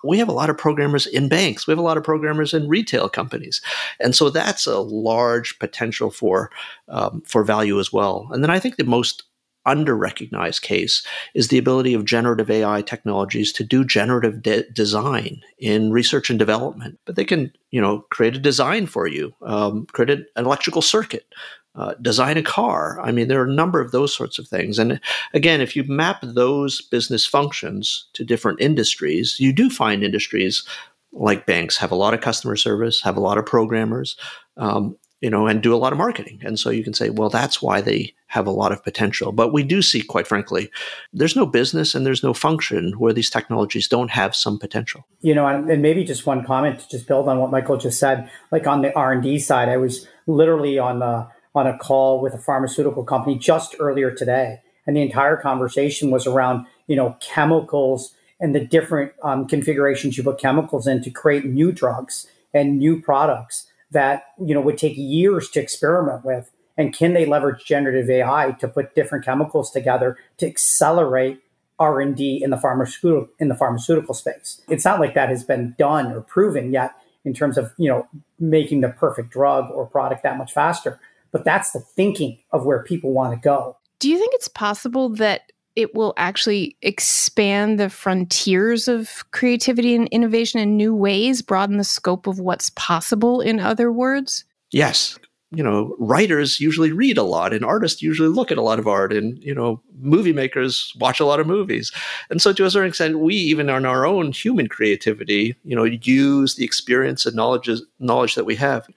We 0.04 0.18
have 0.18 0.30
a 0.30 0.34
lot 0.34 0.50
of 0.50 0.58
programmers 0.58 1.06
in 1.06 1.30
banks. 1.30 1.68
We 1.68 1.72
have 1.72 1.80
a 1.80 1.84
lot 1.84 1.98
of 1.98 2.04
programmers 2.04 2.54
in 2.54 2.68
retail 2.68 3.08
companies, 3.08 3.62
and 4.00 4.16
so 4.16 4.32
that's 4.32 4.66
a 4.66 4.80
large 4.80 5.60
potential 5.60 6.10
for 6.10 6.50
um, 6.88 7.22
for 7.26 7.44
value 7.44 7.80
as 7.80 7.94
well. 7.94 8.28
And 8.32 8.44
then 8.44 8.50
I 8.50 8.58
think 8.58 8.78
the 8.78 8.84
most 8.84 9.24
under 9.66 9.96
recognized 9.96 10.62
case 10.62 11.06
is 11.34 11.48
the 11.48 11.58
ability 11.58 11.94
of 11.94 12.06
generative 12.06 12.50
AI 12.50 12.82
technologies 12.82 13.52
to 13.54 13.64
do 13.64 13.86
generative 13.86 14.42
de- 14.42 14.70
design 14.72 15.42
in 15.60 15.92
research 15.92 16.30
and 16.30 16.40
development. 16.40 17.00
But 17.06 17.16
they 17.16 17.26
can, 17.26 17.52
you 17.70 17.82
know, 17.82 18.00
create 18.10 18.36
a 18.36 18.40
design 18.40 18.88
for 18.88 19.08
you, 19.08 19.34
um, 19.42 19.86
create 19.94 20.10
an 20.10 20.26
electrical 20.36 20.82
circuit, 20.82 21.28
uh, 21.76 21.94
design 22.02 22.38
a 22.38 22.44
car. 22.44 23.00
I 23.02 23.12
mean, 23.12 23.28
there 23.28 23.42
are 23.42 23.50
a 23.50 23.54
number 23.54 23.80
of 23.80 23.92
those 23.92 24.14
sorts 24.14 24.38
of 24.38 24.48
things. 24.48 24.78
And 24.78 25.00
again, 25.34 25.62
if 25.62 25.76
you 25.76 25.84
map 25.86 26.20
those 26.22 26.82
business 26.82 27.26
functions 27.26 28.08
to 28.14 28.26
different 28.26 28.60
industries, 28.60 29.40
you 29.40 29.54
do 29.54 29.70
find 29.70 30.04
industries 30.04 30.66
like 31.14 31.46
banks 31.46 31.78
have 31.78 31.92
a 31.92 31.96
lot 31.96 32.14
of 32.14 32.22
customer 32.22 32.56
service, 32.56 33.02
have 33.02 33.18
a 33.18 33.22
lot 33.22 33.38
of 33.38 33.46
programmers, 33.46 34.16
um, 34.58 34.98
you 35.22 35.30
know, 35.30 35.46
and 35.46 35.62
do 35.62 35.74
a 35.74 35.78
lot 35.78 35.94
of 35.94 36.00
marketing. 36.00 36.40
And 36.44 36.60
so 36.60 36.72
you 36.72 36.84
can 36.84 36.96
say, 36.96 37.12
well, 37.12 37.30
that's 37.30 37.62
why 37.62 37.80
they 37.80 38.14
have 38.26 38.48
a 38.48 38.52
lot 38.52 38.72
of 38.72 38.84
potential. 38.84 39.32
But 39.32 39.54
we 39.54 39.62
do 39.64 39.84
see, 39.84 40.02
quite 40.02 40.28
frankly, 40.28 40.72
there's 41.14 41.36
no 41.36 41.46
business 41.46 41.94
and 41.94 42.06
there's 42.06 42.24
no 42.24 42.34
function 42.34 42.94
where 42.94 43.14
these 43.14 43.30
technologies 43.30 43.88
don't 43.88 44.10
have 44.10 44.36
some 44.36 44.58
potential. 44.58 45.06
You 45.22 45.36
know, 45.36 45.46
and 45.46 45.82
maybe 45.82 46.04
just 46.04 46.26
one 46.26 46.44
comment 46.44 46.80
to 46.80 46.90
just 46.90 47.08
build 47.08 47.28
on 47.28 47.38
what 47.38 47.52
Michael 47.52 47.78
just 47.78 48.00
said. 48.00 48.30
Like 48.52 48.66
on 48.66 48.82
the 48.82 48.94
R 48.96 49.14
and 49.14 49.22
D 49.22 49.38
side, 49.38 49.70
I 49.70 49.78
was 49.78 50.08
literally 50.26 50.80
on 50.80 51.00
the 51.00 51.28
on 51.54 51.68
a 51.68 51.78
call 51.78 52.22
with 52.22 52.34
a 52.34 52.40
pharmaceutical 52.40 53.04
company 53.04 53.38
just 53.38 53.76
earlier 53.80 54.10
today, 54.10 54.62
and 54.88 54.96
the 54.96 55.02
entire 55.02 55.38
conversation 55.38 56.10
was 56.10 56.26
around 56.26 56.66
you 56.88 56.96
know 56.96 57.16
chemicals 57.20 58.16
and 58.40 58.56
the 58.56 58.66
different 58.66 59.12
um, 59.22 59.48
configurations 59.48 60.18
you 60.18 60.24
put 60.24 60.40
chemicals 60.40 60.88
in 60.88 61.04
to 61.04 61.12
create 61.12 61.46
new 61.46 61.72
drugs 61.72 62.26
and 62.54 62.80
new 62.80 63.00
products 63.00 63.68
that 63.92 64.24
you 64.44 64.54
know 64.54 64.62
would 64.62 64.78
take 64.78 64.98
years 64.98 65.50
to 65.52 65.62
experiment 65.62 66.26
with. 66.26 66.52
And 66.78 66.96
can 66.96 67.14
they 67.14 67.26
leverage 67.26 67.66
generative 67.66 68.10
ai 68.10 68.52
to 68.60 68.68
put 68.68 68.96
different 68.96 69.26
chemicals 69.26 69.72
together 69.72 70.18
to 70.38 70.48
accelerate 70.48 71.42
r&d 71.78 72.42
in 72.44 72.50
the 72.50 72.58
pharmaceutical 72.58 73.28
in 73.40 73.50
the 73.50 73.56
pharmaceutical 73.56 74.14
space? 74.14 74.62
It's 74.68 74.86
not 74.86 75.00
like 75.00 75.14
that 75.14 75.30
has 75.30 75.44
been 75.44 75.76
done 75.78 76.12
or 76.12 76.22
proven 76.22 76.72
yet 76.72 76.96
in 77.24 77.34
terms 77.34 77.58
of 77.58 77.74
you 77.78 77.90
know 77.90 78.08
making 78.40 78.82
the 78.82 78.90
perfect 78.90 79.32
drug 79.32 79.70
or 79.72 79.86
product 79.86 80.24
that 80.24 80.38
much 80.38 80.54
faster. 80.54 81.00
But 81.32 81.46
that's 81.46 81.72
the 81.72 81.80
thinking 81.80 82.40
of 82.52 82.66
where 82.66 82.84
people 82.84 83.12
want 83.12 83.34
to 83.34 83.40
go. 83.40 83.78
Do 84.00 84.10
you 84.10 84.18
think 84.18 84.34
it's 84.34 84.48
possible 84.48 85.10
that 85.10 85.51
it 85.76 85.96
will 85.96 86.14
actually 86.18 86.76
expand 86.82 87.80
the 87.80 87.90
frontiers 87.90 88.88
of 88.88 89.24
creativity 89.32 89.96
and 89.96 90.08
innovation 90.10 90.60
in 90.60 90.76
new 90.78 90.94
ways, 90.94 91.42
broaden 91.42 91.78
the 91.78 91.84
scope 91.84 92.28
of 92.28 92.40
what's 92.40 92.72
possible, 92.72 93.42
in 93.42 93.60
other 93.60 93.92
words? 93.92 94.46
Yes. 94.72 95.18
You 95.54 95.64
know, 95.64 95.96
writers 96.00 96.62
usually 96.62 96.94
read 96.94 97.18
a 97.18 97.24
lot 97.24 97.54
and 97.54 97.66
artists 97.66 98.02
usually 98.02 98.30
look 98.30 98.52
at 98.52 98.58
a 98.58 98.62
lot 98.62 98.80
of 98.80 98.88
art 98.88 99.12
and, 99.12 99.38
you 99.44 99.54
know, 99.54 99.82
movie 100.00 100.32
makers 100.32 100.94
watch 100.98 101.20
a 101.20 101.26
lot 101.26 101.42
of 101.42 101.48
movies. 101.48 101.92
And 102.30 102.42
so 102.42 102.54
to 102.54 102.66
a 102.66 102.72
certain 102.72 102.88
extent, 102.88 103.20
we 103.20 103.36
even 103.36 103.70
in 103.70 103.86
our 103.86 104.06
own 104.06 104.32
human 104.32 104.68
creativity, 104.68 105.56
you 105.66 105.76
know, 105.76 105.84
use 105.84 106.56
the 106.56 106.64
experience 106.64 107.26
and 107.26 107.36
knowledge, 107.36 107.70
knowledge 108.00 108.36
that 108.36 108.46
we 108.46 108.56
have 108.56 108.88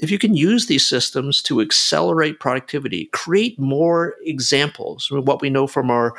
if 0.00 0.10
you 0.10 0.18
can 0.18 0.34
use 0.34 0.66
these 0.66 0.86
systems 0.86 1.42
to 1.42 1.60
accelerate 1.60 2.40
productivity, 2.40 3.06
create 3.12 3.58
more 3.58 4.16
examples. 4.22 5.10
What 5.10 5.40
we 5.40 5.50
know 5.50 5.66
from 5.66 5.90
our 5.90 6.14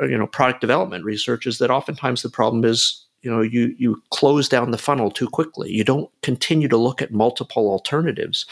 you 0.00 0.16
know 0.16 0.26
product 0.26 0.60
development 0.60 1.04
research 1.04 1.46
is 1.46 1.58
that 1.58 1.70
oftentimes 1.70 2.22
the 2.22 2.30
problem 2.30 2.64
is 2.64 3.04
you 3.22 3.30
know 3.30 3.40
you 3.40 3.74
you 3.78 4.00
close 4.10 4.48
down 4.48 4.70
the 4.70 4.78
funnel 4.78 5.10
too 5.10 5.28
quickly. 5.28 5.72
You 5.72 5.84
don't 5.84 6.10
continue 6.22 6.68
to 6.68 6.76
look 6.76 7.02
at 7.02 7.12
multiple 7.12 7.70
alternatives. 7.70 8.46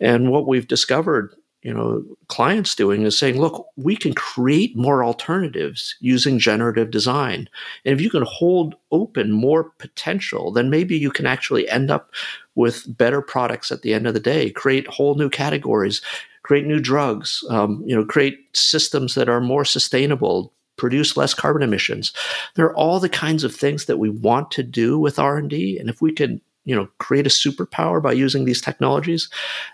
And 0.00 0.30
what 0.30 0.46
we've 0.46 0.66
discovered 0.66 1.34
you 1.64 1.74
know 1.74 2.04
clients 2.28 2.76
doing 2.76 3.02
is 3.02 3.18
saying 3.18 3.40
look 3.40 3.66
we 3.76 3.96
can 3.96 4.14
create 4.14 4.76
more 4.76 5.02
alternatives 5.02 5.96
using 6.00 6.38
generative 6.38 6.90
design. 6.90 7.48
And 7.84 7.94
if 7.94 8.00
you 8.00 8.10
can 8.10 8.22
hold 8.22 8.76
open 8.92 9.32
more 9.32 9.64
potential 9.78 10.52
then 10.52 10.70
maybe 10.70 10.96
you 10.96 11.10
can 11.10 11.26
actually 11.26 11.68
end 11.68 11.90
up 11.90 12.12
with 12.54 12.84
better 12.96 13.20
products 13.20 13.72
at 13.72 13.82
the 13.82 13.92
end 13.92 14.06
of 14.06 14.14
the 14.14 14.20
day. 14.20 14.50
Create 14.50 14.86
whole 14.86 15.16
new 15.16 15.30
categories 15.30 16.00
create 16.44 16.66
new 16.66 16.78
drugs 16.78 17.42
um, 17.48 17.82
you 17.86 17.96
know 17.96 18.04
create 18.04 18.38
systems 18.56 19.14
that 19.14 19.28
are 19.28 19.40
more 19.40 19.64
sustainable 19.64 20.52
produce 20.76 21.16
less 21.16 21.34
carbon 21.34 21.62
emissions. 21.62 22.12
There 22.56 22.66
are 22.66 22.76
all 22.76 23.00
the 23.00 23.08
kinds 23.08 23.44
of 23.44 23.54
things 23.54 23.84
that 23.86 23.98
we 23.98 24.10
want 24.10 24.50
to 24.52 24.62
do 24.62 24.98
with 24.98 25.18
r&d 25.18 25.78
and 25.78 25.88
if 25.88 26.02
we 26.02 26.12
can 26.12 26.40
you 26.64 26.74
know 26.74 26.88
create 26.98 27.26
a 27.26 27.30
superpower 27.30 28.02
by 28.02 28.12
using 28.12 28.44
these 28.44 28.60
technologies 28.60 29.28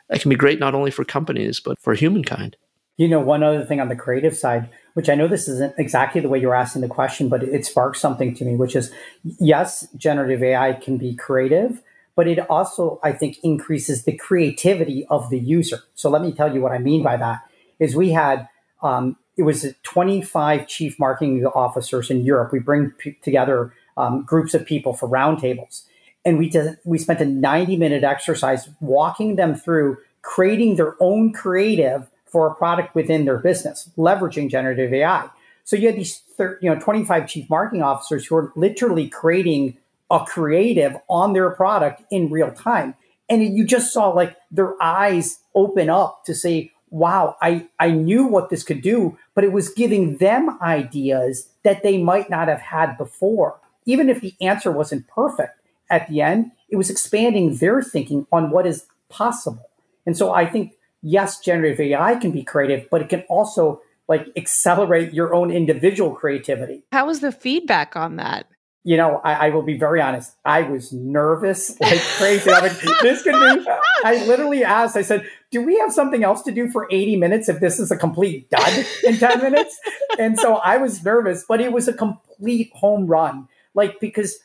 that 0.09 0.21
can 0.21 0.29
be 0.29 0.37
great 0.37 0.61
not 0.61 0.75
only 0.75 0.91
for 0.91 1.05
companies 1.05 1.61
but 1.61 1.79
for 1.81 1.95
humankind. 1.95 2.57
You 2.97 3.09
know 3.09 3.21
one 3.21 3.43
other 3.43 3.65
thing 3.65 3.81
on 3.81 3.89
the 3.89 3.97
creative 3.97 4.37
side 4.37 4.69
which 4.95 5.09
i 5.09 5.15
know 5.15 5.29
this 5.29 5.49
isn't 5.49 5.75
exactly 5.79 6.21
the 6.21 6.29
way 6.29 6.39
you're 6.39 6.55
asking 6.55 6.83
the 6.83 6.89
question 6.89 7.29
but 7.29 7.43
it 7.43 7.65
sparks 7.65 8.01
something 8.01 8.35
to 8.35 8.45
me 8.45 8.57
which 8.57 8.77
is 8.77 8.93
yes 9.39 9.89
generative 9.97 10.43
ai 10.43 10.75
can 10.75 10.99
be 10.99 11.15
creative 11.15 11.83
but 12.15 12.27
it 12.29 12.39
also 12.51 13.01
i 13.03 13.13
think 13.13 13.39
increases 13.43 14.05
the 14.05 14.17
creativity 14.17 15.07
of 15.07 15.31
the 15.31 15.39
user. 15.39 15.81
So 15.95 16.11
let 16.11 16.23
me 16.23 16.33
tell 16.33 16.53
you 16.55 16.61
what 16.61 16.73
i 16.73 16.79
mean 16.79 17.03
by 17.03 17.17
that 17.17 17.41
is 17.79 17.97
we 17.97 18.11
had 18.11 18.49
um, 18.83 19.17
it 19.37 19.43
was 19.43 19.67
25 19.83 20.67
chief 20.67 20.99
marketing 20.99 21.45
officers 21.47 22.11
in 22.11 22.23
europe. 22.23 22.53
We 22.53 22.59
bring 22.59 22.91
p- 22.91 23.17
together 23.23 23.73
um, 23.97 24.25
groups 24.25 24.55
of 24.55 24.67
people 24.67 24.93
for 24.93 25.09
roundtables 25.09 25.85
and 26.25 26.39
we 26.39 26.49
did 26.49 26.79
we 26.85 26.99
spent 26.99 27.21
a 27.21 27.25
90 27.25 27.77
minute 27.77 28.05
exercise 28.05 28.69
walking 28.81 29.37
them 29.37 29.55
through 29.55 29.99
creating 30.23 30.77
their 30.77 30.95
own 31.01 31.33
creative 31.33 32.11
for 32.27 32.47
a 32.47 32.55
product 32.55 32.95
within 32.95 33.25
their 33.25 33.39
business 33.39 33.91
leveraging 33.97 34.51
generative 34.51 34.93
ai 34.93 35.29
so 35.65 35.77
you 35.77 35.87
had 35.87 35.97
these 35.97 36.19
30, 36.19 36.67
you 36.67 36.75
know 36.75 36.81
25 36.81 37.29
chief 37.29 37.49
marketing 37.49 37.83
officers 37.83 38.27
who 38.27 38.37
are 38.37 38.53
literally 38.57 39.09
creating 39.09 39.77
a 40.11 40.25
creative 40.25 40.97
on 41.09 41.33
their 41.33 41.51
product 41.51 42.03
in 42.11 42.31
real 42.31 42.51
time. 42.51 42.95
And 43.29 43.57
you 43.57 43.65
just 43.65 43.93
saw 43.93 44.09
like 44.09 44.37
their 44.51 44.75
eyes 44.83 45.39
open 45.55 45.89
up 45.89 46.25
to 46.25 46.35
say 46.35 46.73
wow 46.93 47.37
i 47.41 47.69
i 47.79 47.89
knew 47.89 48.27
what 48.27 48.51
this 48.51 48.65
could 48.65 48.83
do 48.83 49.17
but 49.37 49.45
it 49.45 49.53
was 49.53 49.69
giving 49.69 50.17
them 50.17 50.59
ideas 50.61 51.49
that 51.63 51.85
they 51.85 51.97
might 51.97 52.29
not 52.29 52.49
have 52.49 52.61
had 52.61 52.99
before 52.99 53.61
even 53.87 54.09
if 54.09 54.21
the 54.21 54.35
answer 54.41 54.73
wasn't 54.73 55.07
perfect 55.07 55.60
at 55.91 56.09
the 56.09 56.21
end, 56.21 56.53
it 56.69 56.77
was 56.77 56.89
expanding 56.89 57.57
their 57.57 57.83
thinking 57.83 58.27
on 58.33 58.51
what 58.51 58.67
is 58.67 58.87
possible. 59.09 59.69
And 60.07 60.17
so 60.17 60.33
I 60.33 60.47
think, 60.47 60.75
yes, 61.03 61.41
generative 61.41 61.81
AI 61.81 62.15
can 62.17 62.31
be 62.31 62.43
creative, 62.43 62.89
but 62.91 63.03
it 63.03 63.09
can 63.09 63.23
also 63.29 63.83
like 64.09 64.29
accelerate 64.37 65.13
your 65.13 65.35
own 65.35 65.51
individual 65.51 66.13
creativity. 66.13 66.83
How 66.93 67.07
was 67.07 67.21
the 67.21 67.33
feedback 67.33 67.95
on 67.97 68.17
that? 68.17 68.47
You 68.83 68.97
know, 68.97 69.21
I, 69.23 69.47
I 69.47 69.51
will 69.51 69.63
be 69.63 69.79
very 69.79 70.01
honest. 70.01 70.33
I 70.45 70.63
was 70.63 70.91
nervous 70.93 71.79
like 71.81 72.01
crazy. 72.01 72.51
I 72.51 72.63
mean, 72.63 72.77
this 73.03 73.23
could 73.23 73.35
be. 73.35 73.67
I 74.05 74.25
literally 74.27 74.65
asked. 74.65 74.97
I 74.97 75.03
said, 75.03 75.29
"Do 75.51 75.63
we 75.63 75.79
have 75.79 75.93
something 75.93 76.25
else 76.25 76.41
to 76.43 76.51
do 76.51 76.71
for 76.71 76.89
eighty 76.91 77.15
minutes 77.15 77.51
if 77.51 77.61
this 77.61 77.79
is 77.79 77.91
a 77.91 77.97
complete 77.97 78.49
dud 78.49 78.87
in 79.05 79.19
ten 79.19 79.43
minutes?" 79.43 79.79
And 80.19 80.41
so 80.41 80.57
I 80.57 80.79
was 80.79 81.05
nervous, 81.05 81.45
but 81.47 81.61
it 81.61 81.73
was 81.73 81.89
a 81.89 81.93
complete 81.93 82.73
home 82.75 83.07
run. 83.07 83.49
Like 83.75 84.01
because 84.01 84.39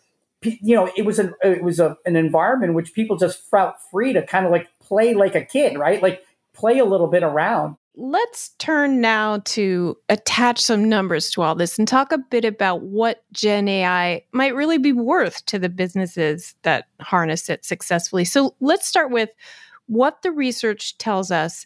you 0.45 0.75
know, 0.75 0.91
it 0.95 1.03
was 1.05 1.19
an 1.19 1.33
it 1.43 1.63
was 1.63 1.79
a, 1.79 1.97
an 2.05 2.15
environment 2.15 2.71
in 2.71 2.75
which 2.75 2.93
people 2.93 3.17
just 3.17 3.49
felt 3.49 3.75
free 3.91 4.13
to 4.13 4.25
kind 4.25 4.45
of 4.45 4.51
like 4.51 4.67
play 4.79 5.13
like 5.13 5.35
a 5.35 5.43
kid, 5.43 5.77
right? 5.77 6.01
Like 6.01 6.23
play 6.53 6.79
a 6.79 6.85
little 6.85 7.07
bit 7.07 7.23
around. 7.23 7.75
Let's 7.97 8.49
turn 8.59 8.99
now 8.99 9.39
to 9.45 9.97
attach 10.09 10.59
some 10.59 10.89
numbers 10.89 11.29
to 11.31 11.41
all 11.41 11.55
this 11.55 11.79
and 11.79 11.87
talk 11.87 12.11
a 12.11 12.17
bit 12.17 12.43
about 12.43 12.81
what 12.81 13.23
Gen 13.31 13.69
AI 13.69 14.21
might 14.33 14.53
really 14.53 14.77
be 14.77 14.91
worth 14.91 15.45
to 15.45 15.57
the 15.57 15.69
businesses 15.69 16.55
that 16.63 16.87
harness 16.99 17.49
it 17.49 17.63
successfully. 17.63 18.25
So 18.25 18.53
let's 18.59 18.85
start 18.85 19.11
with 19.11 19.29
what 19.87 20.23
the 20.23 20.31
research 20.31 20.97
tells 20.97 21.31
us 21.31 21.65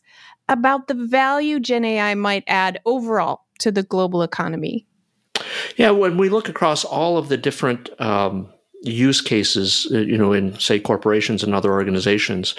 about 0.50 0.88
the 0.88 0.93
value 0.93 1.59
Gen 1.59 1.86
AI 1.86 2.13
might 2.13 2.43
add 2.48 2.79
overall 2.86 3.45
to 3.59 3.71
the 3.71 3.83
global 3.83 4.21
economy. 4.21 4.86
Yeah, 5.77 5.91
when 5.91 6.17
we 6.17 6.29
look 6.29 6.50
across 6.50 6.83
all 6.83 7.17
of 7.17 7.29
the 7.29 7.38
different 7.38 7.89
um, 8.00 8.51
use 8.81 9.21
cases, 9.21 9.88
uh, 9.91 10.00
you 10.00 10.17
know, 10.17 10.33
in 10.33 10.57
say 10.59 10.79
corporations 10.79 11.43
and 11.43 11.53
other 11.53 11.71
organizations, 11.71 12.55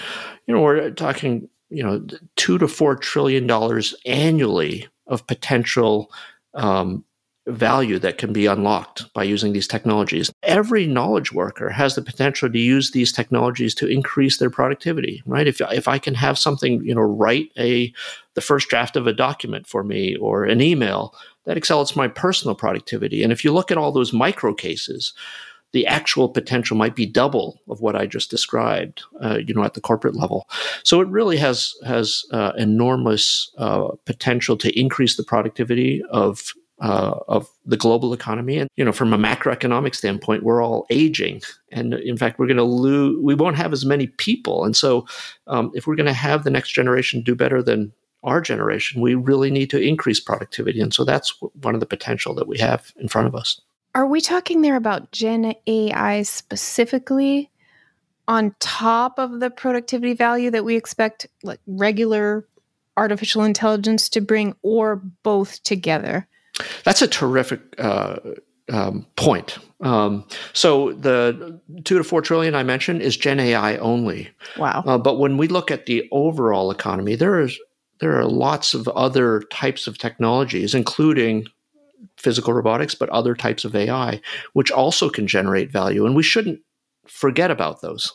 you 0.46 0.54
know, 0.54 0.60
we're 0.60 0.90
talking, 0.90 1.48
you 1.70 1.82
know, 1.82 2.04
two 2.36 2.58
to 2.58 2.68
four 2.68 2.96
trillion 2.96 3.46
dollars 3.46 3.94
annually 4.04 4.86
of 5.06 5.26
potential 5.26 6.10
um, 6.54 7.04
value 7.46 7.98
that 7.98 8.18
can 8.18 8.32
be 8.32 8.46
unlocked 8.46 9.12
by 9.14 9.22
using 9.22 9.52
these 9.52 9.66
technologies. 9.66 10.30
Every 10.42 10.86
knowledge 10.86 11.32
worker 11.32 11.70
has 11.70 11.94
the 11.94 12.02
potential 12.02 12.50
to 12.50 12.58
use 12.58 12.90
these 12.90 13.12
technologies 13.12 13.74
to 13.76 13.86
increase 13.86 14.36
their 14.36 14.50
productivity, 14.50 15.22
right? 15.26 15.48
If, 15.48 15.60
if 15.60 15.88
I 15.88 15.98
can 15.98 16.14
have 16.14 16.38
something, 16.38 16.84
you 16.84 16.94
know, 16.94 17.00
write 17.00 17.50
a 17.58 17.92
the 18.34 18.40
first 18.40 18.68
draft 18.68 18.96
of 18.96 19.06
a 19.06 19.12
document 19.12 19.66
for 19.66 19.82
me 19.82 20.16
or 20.16 20.44
an 20.44 20.60
email, 20.60 21.14
that 21.46 21.56
accelerates 21.56 21.96
my 21.96 22.06
personal 22.06 22.54
productivity. 22.54 23.22
And 23.22 23.32
if 23.32 23.44
you 23.44 23.52
look 23.52 23.70
at 23.70 23.78
all 23.78 23.90
those 23.90 24.12
micro 24.12 24.54
cases, 24.54 25.12
the 25.72 25.86
actual 25.86 26.28
potential 26.28 26.76
might 26.76 26.96
be 26.96 27.06
double 27.06 27.60
of 27.68 27.80
what 27.80 27.96
I 27.96 28.06
just 28.06 28.30
described, 28.30 29.02
uh, 29.20 29.38
you 29.46 29.54
know, 29.54 29.62
at 29.62 29.74
the 29.74 29.80
corporate 29.80 30.16
level. 30.16 30.48
So 30.82 31.00
it 31.00 31.08
really 31.08 31.36
has 31.36 31.74
has 31.84 32.24
uh, 32.32 32.52
enormous 32.56 33.50
uh, 33.58 33.88
potential 34.04 34.56
to 34.58 34.78
increase 34.78 35.16
the 35.16 35.24
productivity 35.24 36.02
of 36.10 36.52
uh, 36.80 37.18
of 37.28 37.48
the 37.66 37.76
global 37.76 38.12
economy. 38.12 38.58
And 38.58 38.68
you 38.76 38.84
know, 38.84 38.92
from 38.92 39.12
a 39.12 39.18
macroeconomic 39.18 39.94
standpoint, 39.94 40.42
we're 40.42 40.62
all 40.62 40.86
aging, 40.90 41.42
and 41.70 41.94
in 41.94 42.16
fact, 42.16 42.38
we're 42.38 42.46
going 42.46 42.56
to 42.56 42.64
lose. 42.64 43.18
We 43.22 43.34
won't 43.34 43.56
have 43.56 43.72
as 43.72 43.84
many 43.84 44.06
people, 44.06 44.64
and 44.64 44.76
so 44.76 45.06
um, 45.46 45.70
if 45.74 45.86
we're 45.86 45.96
going 45.96 46.06
to 46.06 46.12
have 46.12 46.44
the 46.44 46.50
next 46.50 46.70
generation 46.70 47.22
do 47.22 47.34
better 47.34 47.62
than 47.62 47.92
our 48.22 48.40
generation, 48.40 49.00
we 49.00 49.14
really 49.14 49.50
need 49.50 49.70
to 49.70 49.80
increase 49.80 50.20
productivity, 50.20 50.80
and 50.80 50.92
so 50.92 51.04
that's 51.04 51.34
one 51.60 51.74
of 51.74 51.80
the 51.80 51.86
potential 51.86 52.34
that 52.34 52.48
we 52.48 52.58
have 52.58 52.92
in 52.96 53.08
front 53.08 53.28
of 53.28 53.34
us. 53.34 53.60
Are 53.94 54.06
we 54.06 54.20
talking 54.20 54.62
there 54.62 54.76
about 54.76 55.11
Gen 55.12 55.54
AI 55.66 56.23
specifically? 56.23 57.50
On 58.28 58.54
top 58.61 59.18
of 59.18 59.40
the 59.40 59.50
productivity 59.50 60.14
value 60.14 60.50
that 60.52 60.64
we 60.64 60.76
expect, 60.76 61.26
like 61.42 61.59
regular 61.66 62.47
artificial 62.97 63.42
intelligence 63.42 64.09
to 64.11 64.20
bring, 64.20 64.54
or 64.62 64.97
both 65.25 65.61
together? 65.64 66.28
That's 66.85 67.02
a 67.02 67.09
terrific 67.09 67.61
uh, 67.78 68.18
um, 68.73 69.06
point. 69.16 69.59
Um, 69.80 70.25
so 70.52 70.92
the 70.92 71.61
two 71.85 71.99
to 71.99 72.04
four 72.04 72.23
trillion 72.23 72.54
I 72.54 72.62
mentioned 72.62 73.02
is 73.02 73.16
Gen 73.16 73.40
AI 73.40 73.78
only. 73.78 74.30
Wow. 74.56 74.85
Uh, 74.87 74.99
but 74.99 75.18
when 75.18 75.37
we 75.37 75.49
look 75.49 75.70
at 75.70 75.87
the 75.87 76.09
overall 76.12 76.70
economy, 76.70 77.16
there 77.16 77.40
is 77.40 77.59
there 78.00 78.16
are 78.16 78.26
lots 78.26 78.75
of 78.75 78.87
other 78.88 79.42
types 79.50 79.87
of 79.87 79.99
technologies, 79.99 80.75
including 80.75 81.47
physical 82.16 82.52
robotics, 82.52 82.95
but 82.95 83.09
other 83.11 83.35
types 83.35 83.64
of 83.64 83.75
AI, 83.75 84.21
which 84.52 84.71
also 84.71 85.09
can 85.09 85.26
generate 85.26 85.71
value, 85.71 86.07
and 86.07 86.16
we 86.16 86.23
shouldn't 86.23 86.61
forget 87.07 87.50
about 87.50 87.80
those, 87.80 88.12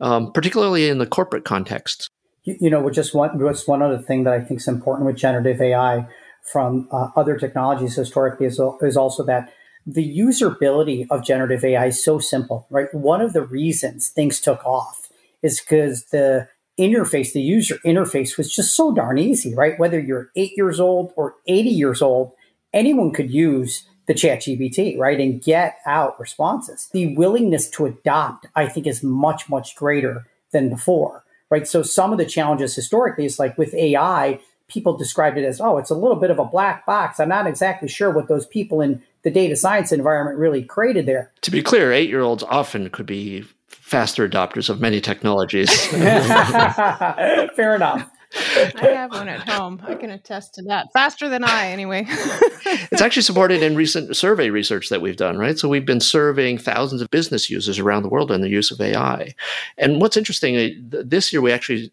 um, 0.00 0.32
particularly 0.32 0.88
in 0.88 0.98
the 0.98 1.06
corporate 1.06 1.44
context. 1.44 2.08
You, 2.44 2.56
you 2.60 2.70
know, 2.70 2.88
just 2.90 3.14
one 3.14 3.38
just 3.38 3.68
one 3.68 3.82
other 3.82 3.98
thing 3.98 4.24
that 4.24 4.34
I 4.34 4.40
think 4.40 4.60
is 4.60 4.68
important 4.68 5.06
with 5.06 5.16
generative 5.16 5.60
AI 5.60 6.06
from 6.42 6.88
uh, 6.90 7.08
other 7.16 7.36
technologies 7.36 7.96
historically 7.96 8.46
is, 8.46 8.60
is 8.80 8.96
also 8.96 9.24
that 9.24 9.52
the 9.86 10.18
usability 10.18 11.06
of 11.10 11.24
generative 11.24 11.64
AI 11.64 11.86
is 11.86 12.02
so 12.02 12.18
simple, 12.18 12.66
right? 12.70 12.92
One 12.92 13.20
of 13.20 13.32
the 13.32 13.42
reasons 13.42 14.08
things 14.08 14.40
took 14.40 14.64
off 14.66 15.08
is 15.42 15.60
because 15.60 16.06
the 16.06 16.48
interface, 16.78 17.32
the 17.32 17.40
user 17.40 17.78
interface 17.84 18.36
was 18.36 18.54
just 18.54 18.74
so 18.74 18.92
darn 18.92 19.18
easy, 19.18 19.54
right? 19.54 19.78
Whether 19.78 19.98
you're 19.98 20.30
eight 20.36 20.52
years 20.56 20.78
old 20.78 21.12
or 21.16 21.36
80 21.46 21.70
years 21.70 22.02
old, 22.02 22.32
anyone 22.72 23.12
could 23.12 23.30
use 23.30 23.84
the 24.06 24.14
chat 24.14 24.40
GPT, 24.40 24.98
right? 24.98 25.20
And 25.20 25.42
get 25.42 25.78
out 25.86 26.18
responses. 26.18 26.88
The 26.92 27.14
willingness 27.14 27.68
to 27.70 27.86
adopt, 27.86 28.46
I 28.56 28.66
think, 28.66 28.86
is 28.86 29.02
much, 29.02 29.48
much 29.48 29.76
greater 29.76 30.26
than 30.50 30.70
before, 30.70 31.24
right? 31.50 31.68
So 31.68 31.82
some 31.82 32.10
of 32.10 32.18
the 32.18 32.24
challenges 32.24 32.74
historically 32.74 33.26
is 33.26 33.38
like 33.38 33.58
with 33.58 33.74
AI, 33.74 34.40
people 34.66 34.96
described 34.96 35.36
it 35.36 35.44
as, 35.44 35.60
oh, 35.60 35.76
it's 35.76 35.90
a 35.90 35.94
little 35.94 36.16
bit 36.16 36.30
of 36.30 36.38
a 36.38 36.44
black 36.44 36.86
box. 36.86 37.20
I'm 37.20 37.28
not 37.28 37.46
exactly 37.46 37.88
sure 37.88 38.10
what 38.10 38.28
those 38.28 38.46
people 38.46 38.80
in 38.80 39.02
the 39.22 39.30
data 39.30 39.56
science 39.56 39.92
environment 39.92 40.38
really 40.38 40.62
created 40.62 41.04
there. 41.06 41.30
To 41.42 41.50
be 41.50 41.62
clear, 41.62 41.92
eight 41.92 42.08
year 42.08 42.22
olds 42.22 42.42
often 42.44 42.88
could 42.88 43.06
be 43.06 43.44
faster 43.68 44.28
adopters 44.28 44.70
of 44.70 44.80
many 44.80 45.00
technologies. 45.00 45.86
Fair 45.86 47.74
enough. 47.74 48.08
I 48.34 48.90
have 48.94 49.12
one 49.12 49.28
at 49.28 49.48
home. 49.48 49.80
I 49.86 49.94
can 49.94 50.10
attest 50.10 50.54
to 50.54 50.62
that. 50.64 50.92
Faster 50.92 51.28
than 51.28 51.44
I, 51.44 51.68
anyway. 51.68 52.04
it's 52.08 53.00
actually 53.00 53.22
supported 53.30 53.62
in 53.62 53.76
recent 53.76 54.16
survey 54.16 54.50
research 54.50 54.88
that 54.90 55.00
we've 55.00 55.16
done, 55.16 55.38
right? 55.38 55.58
So 55.58 55.68
we've 55.68 55.86
been 55.86 56.00
surveying 56.00 56.58
thousands 56.58 57.00
of 57.00 57.10
business 57.10 57.48
users 57.48 57.78
around 57.78 58.02
the 58.02 58.08
world 58.08 58.30
on 58.30 58.40
the 58.40 58.48
use 58.48 58.70
of 58.70 58.80
AI. 58.80 59.34
And 59.78 60.00
what's 60.00 60.16
interesting, 60.16 60.56
uh, 60.56 61.02
this 61.04 61.32
year 61.32 61.40
we 61.40 61.52
actually 61.52 61.90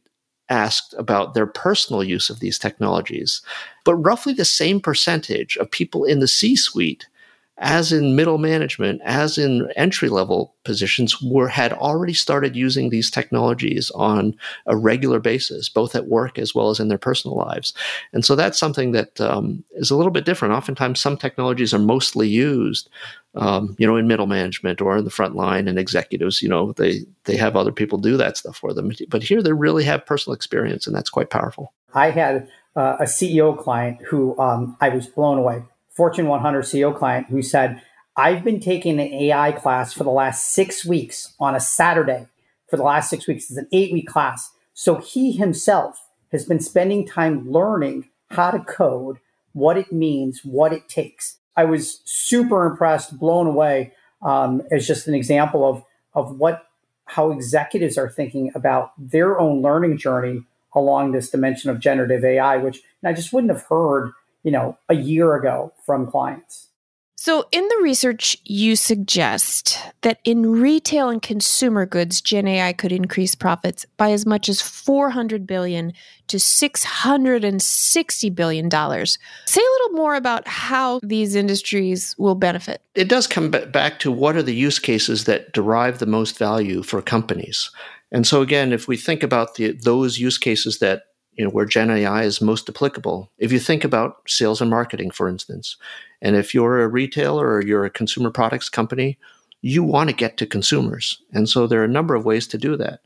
asked 0.49 0.93
about 0.97 1.33
their 1.33 1.47
personal 1.47 2.03
use 2.03 2.29
of 2.29 2.39
these 2.39 2.59
technologies. 2.59 3.41
But 3.83 3.95
roughly 3.95 4.33
the 4.33 4.45
same 4.45 4.79
percentage 4.79 5.57
of 5.57 5.71
people 5.71 6.03
in 6.03 6.19
the 6.19 6.27
C 6.27 6.55
suite 6.55 7.07
as 7.57 7.93
in 7.93 8.15
middle 8.15 8.37
management, 8.37 9.01
as 9.05 9.37
in 9.37 9.69
entry 9.77 10.09
level 10.09 10.53
positions, 10.65 11.21
were 11.21 11.47
had 11.47 11.71
already 11.71 12.13
started 12.13 12.55
using 12.55 12.89
these 12.89 13.09
technologies 13.09 13.91
on 13.91 14.35
a 14.65 14.75
regular 14.75 15.19
basis, 15.19 15.69
both 15.69 15.95
at 15.95 16.07
work 16.07 16.37
as 16.37 16.53
well 16.53 16.69
as 16.69 16.81
in 16.81 16.89
their 16.89 16.97
personal 16.97 17.37
lives. 17.37 17.73
And 18.11 18.25
so 18.25 18.35
that's 18.35 18.59
something 18.59 18.91
that 18.91 19.21
um, 19.21 19.63
is 19.71 19.89
a 19.89 19.95
little 19.95 20.11
bit 20.11 20.25
different. 20.25 20.53
Oftentimes, 20.53 20.99
some 20.99 21.15
technologies 21.15 21.73
are 21.73 21.79
mostly 21.79 22.27
used, 22.27 22.89
um, 23.35 23.75
you 23.79 23.87
know, 23.87 23.95
in 23.95 24.07
middle 24.07 24.27
management 24.27 24.81
or 24.81 24.97
in 24.97 25.05
the 25.05 25.09
front 25.09 25.35
line, 25.35 25.69
and 25.69 25.79
executives, 25.79 26.41
you 26.41 26.49
know, 26.49 26.73
they 26.73 27.05
they 27.23 27.37
have 27.37 27.55
other 27.55 27.71
people 27.71 27.97
do 27.97 28.17
that 28.17 28.35
stuff 28.35 28.57
for 28.57 28.73
them. 28.73 28.91
But 29.07 29.23
here, 29.23 29.41
they 29.41 29.53
really 29.53 29.85
have 29.85 30.05
personal 30.05 30.35
experience, 30.35 30.87
and 30.87 30.95
that's 30.95 31.09
quite 31.09 31.29
powerful. 31.29 31.71
I 31.93 32.09
had 32.09 32.49
uh, 32.75 32.97
a 32.99 33.05
CEO 33.05 33.57
client 33.57 34.01
who 34.01 34.37
um, 34.37 34.75
I 34.81 34.89
was 34.89 35.07
blown 35.07 35.37
away 35.37 35.63
Fortune 35.95 36.27
100 36.27 36.63
CEO 36.63 36.95
client 36.95 37.27
who 37.27 37.41
said, 37.41 37.81
I've 38.17 38.43
been 38.43 38.59
taking 38.59 38.99
an 38.99 39.13
AI 39.13 39.51
class 39.51 39.93
for 39.93 40.03
the 40.03 40.11
last 40.11 40.51
six 40.51 40.85
weeks 40.85 41.33
on 41.39 41.55
a 41.55 41.59
Saturday 41.59 42.27
for 42.69 42.77
the 42.77 42.83
last 42.83 43.09
six 43.09 43.27
weeks. 43.27 43.49
It's 43.49 43.57
an 43.57 43.67
eight 43.71 43.91
week 43.91 44.07
class. 44.07 44.51
So 44.73 44.95
he 44.95 45.31
himself 45.31 46.09
has 46.31 46.45
been 46.45 46.59
spending 46.59 47.05
time 47.05 47.49
learning 47.49 48.09
how 48.31 48.51
to 48.51 48.59
code, 48.59 49.17
what 49.53 49.77
it 49.77 49.91
means, 49.91 50.41
what 50.43 50.73
it 50.73 50.89
takes. 50.89 51.37
I 51.55 51.65
was 51.65 52.01
super 52.03 52.65
impressed, 52.65 53.17
blown 53.17 53.47
away 53.47 53.93
um, 54.21 54.61
as 54.71 54.87
just 54.87 55.07
an 55.07 55.13
example 55.13 55.67
of, 55.67 55.83
of 56.13 56.37
what 56.37 56.63
how 57.07 57.31
executives 57.31 57.97
are 57.97 58.09
thinking 58.09 58.51
about 58.55 58.91
their 58.97 59.39
own 59.39 59.61
learning 59.61 59.97
journey 59.97 60.41
along 60.73 61.11
this 61.11 61.29
dimension 61.29 61.69
of 61.69 61.79
generative 61.79 62.25
AI, 62.25 62.57
which 62.57 62.81
I 63.03 63.13
just 63.13 63.31
wouldn't 63.31 63.53
have 63.53 63.63
heard 63.69 64.11
you 64.45 64.51
know, 64.51 64.77
a 64.87 64.95
year 64.95 65.35
ago 65.35 65.73
from 65.85 66.09
clients. 66.09 66.69
So, 67.17 67.45
in 67.51 67.67
the 67.67 67.79
research, 67.81 68.37
you 68.43 68.75
suggest 68.75 69.79
that 70.01 70.19
in 70.25 70.51
retail 70.61 71.09
and 71.09 71.19
consumer 71.19 71.87
goods, 71.87 72.21
Gen 72.21 72.47
AI 72.47 72.71
could 72.73 72.91
increase 72.91 73.33
profits 73.33 73.83
by 73.97 74.11
as 74.11 74.27
much 74.27 74.47
as 74.47 74.61
400 74.61 75.47
billion 75.47 75.93
to 76.27 76.39
660 76.39 78.29
billion 78.29 78.69
dollars. 78.69 79.17
Say 79.45 79.61
a 79.61 79.73
little 79.81 79.97
more 79.97 80.13
about 80.13 80.47
how 80.47 80.99
these 81.01 81.33
industries 81.33 82.13
will 82.19 82.35
benefit. 82.35 82.83
It 82.93 83.09
does 83.09 83.25
come 83.25 83.49
back 83.49 83.97
to 83.99 84.11
what 84.11 84.35
are 84.35 84.43
the 84.43 84.53
use 84.53 84.77
cases 84.77 85.23
that 85.23 85.51
derive 85.53 85.97
the 85.97 86.05
most 86.05 86.37
value 86.37 86.83
for 86.83 87.01
companies. 87.01 87.71
And 88.11 88.27
so, 88.27 88.43
again, 88.43 88.71
if 88.71 88.87
we 88.87 88.97
think 88.97 89.23
about 89.23 89.55
the, 89.55 89.71
those 89.71 90.19
use 90.19 90.37
cases 90.37 90.77
that 90.77 91.05
you 91.35 91.43
know 91.43 91.51
where 91.51 91.65
gen 91.65 91.89
ai 91.89 92.23
is 92.23 92.41
most 92.41 92.69
applicable. 92.69 93.31
If 93.37 93.51
you 93.51 93.59
think 93.59 93.83
about 93.83 94.21
sales 94.27 94.61
and 94.61 94.69
marketing 94.69 95.11
for 95.11 95.27
instance 95.27 95.77
and 96.21 96.35
if 96.35 96.53
you're 96.53 96.81
a 96.81 96.87
retailer 96.87 97.47
or 97.47 97.63
you're 97.63 97.85
a 97.85 97.89
consumer 97.89 98.31
products 98.31 98.69
company 98.69 99.17
you 99.65 99.83
want 99.83 100.11
to 100.11 100.15
get 100.15 100.37
to 100.37 100.45
consumers. 100.45 101.19
And 101.33 101.49
so 101.49 101.65
there 101.65 101.81
are 101.81 101.85
a 101.85 101.87
number 101.87 102.13
of 102.13 102.23
ways 102.23 102.45
to 102.49 102.57
do 102.57 102.77
that. 102.77 102.99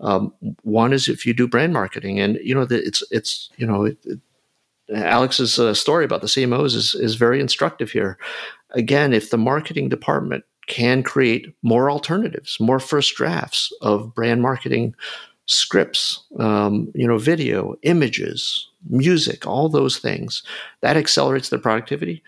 Um, 0.00 0.32
one 0.62 0.94
is 0.94 1.08
if 1.08 1.26
you 1.26 1.34
do 1.34 1.46
brand 1.46 1.74
marketing 1.74 2.18
and 2.18 2.38
you 2.42 2.54
know 2.54 2.64
the, 2.64 2.82
it's 2.82 3.02
it's 3.10 3.50
you 3.56 3.66
know 3.66 3.84
it, 3.84 3.98
it, 4.04 4.18
alex's 4.94 5.58
uh, 5.58 5.74
story 5.74 6.04
about 6.04 6.20
the 6.20 6.26
cmos 6.26 6.74
is, 6.76 6.94
is 6.94 7.14
very 7.16 7.40
instructive 7.40 7.90
here. 7.90 8.18
Again 8.70 9.12
if 9.12 9.30
the 9.30 9.38
marketing 9.38 9.88
department 9.88 10.44
can 10.66 11.02
create 11.02 11.54
more 11.62 11.90
alternatives 11.90 12.58
more 12.60 12.78
first 12.78 13.14
drafts 13.14 13.72
of 13.80 14.14
brand 14.14 14.42
marketing 14.42 14.94
scripts, 15.46 16.22
um, 16.38 16.90
you 16.94 17.06
know, 17.06 17.18
video, 17.18 17.76
images, 17.82 18.68
music, 18.88 19.46
all 19.46 19.68
those 19.68 19.98
things. 19.98 20.42
That 20.82 20.96
accelerates 20.96 21.48
their 21.48 21.58
productivity. 21.58 22.22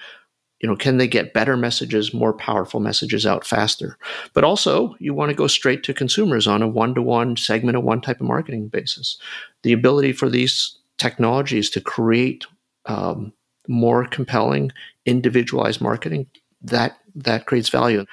You 0.61 0.69
know, 0.69 0.77
can 0.77 0.99
they 0.99 1.07
get 1.07 1.35
better 1.35 1.57
messages, 1.57 2.13
more 2.13 2.33
powerful 2.33 2.81
messages 2.81 3.25
out 3.27 3.47
faster? 3.47 3.97
But 4.35 4.45
also, 4.45 4.97
you 4.99 5.15
want 5.15 5.31
to 5.31 5.37
go 5.37 5.47
straight 5.47 5.85
to 5.85 5.95
consumers 5.95 6.47
on 6.47 6.63
a 6.63 6.69
one 6.69 6.95
to 6.95 7.03
one 7.03 7.37
segment 7.37 7.77
of 7.77 7.85
one 7.85 8.01
type 8.01 8.21
of 8.21 8.27
marketing 8.27 8.69
basis. 8.69 9.19
The 9.63 9.73
ability 9.73 10.13
for 10.13 10.29
these 10.29 10.77
technologies 10.97 11.71
to 11.71 11.81
create 11.81 12.45
um, 12.87 13.33
more 13.69 14.05
compelling, 14.07 14.73
individualized 15.07 15.81
marketing 15.81 16.27
that 16.63 16.99
that 17.15 17.47
creates 17.47 17.69
value. 17.69 18.05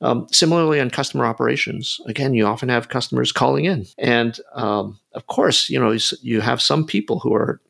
Um, 0.00 0.26
similarly, 0.30 0.80
on 0.80 0.90
customer 0.90 1.24
operations, 1.26 2.00
again, 2.06 2.34
you 2.34 2.46
often 2.46 2.68
have 2.68 2.88
customers 2.88 3.32
calling 3.32 3.64
in, 3.64 3.86
and 3.98 4.38
um, 4.54 4.98
of 5.14 5.26
course, 5.26 5.68
you 5.68 5.78
know 5.78 5.96
you 6.20 6.40
have 6.40 6.62
some 6.62 6.86
people 6.86 7.18
who 7.18 7.34
are 7.34 7.60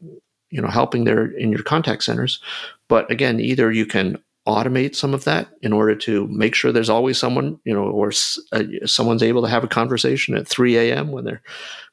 you 0.51 0.61
know 0.61 0.69
helping 0.69 1.05
there 1.05 1.27
in 1.27 1.51
your 1.51 1.63
contact 1.63 2.05
centers, 2.05 2.41
but 2.89 3.11
again, 3.11 3.41
either 3.41 3.73
you 3.73 3.87
can 3.87 4.19
automate 4.47 4.97
some 4.97 5.15
of 5.15 5.23
that 5.23 5.49
in 5.63 5.73
order 5.73 5.95
to 5.95 6.27
make 6.27 6.53
sure 6.53 6.73
there's 6.73 6.91
always 6.91 7.17
someone 7.17 7.61
you 7.65 7.73
know 7.73 7.85
or 7.85 8.11
uh, 8.51 8.65
someone's 8.85 9.23
able 9.23 9.41
to 9.41 9.49
have 9.49 9.63
a 9.63 9.69
conversation 9.69 10.35
at 10.35 10.49
3 10.49 10.77
a.m 10.79 11.13
when 11.13 11.25
they're 11.25 11.41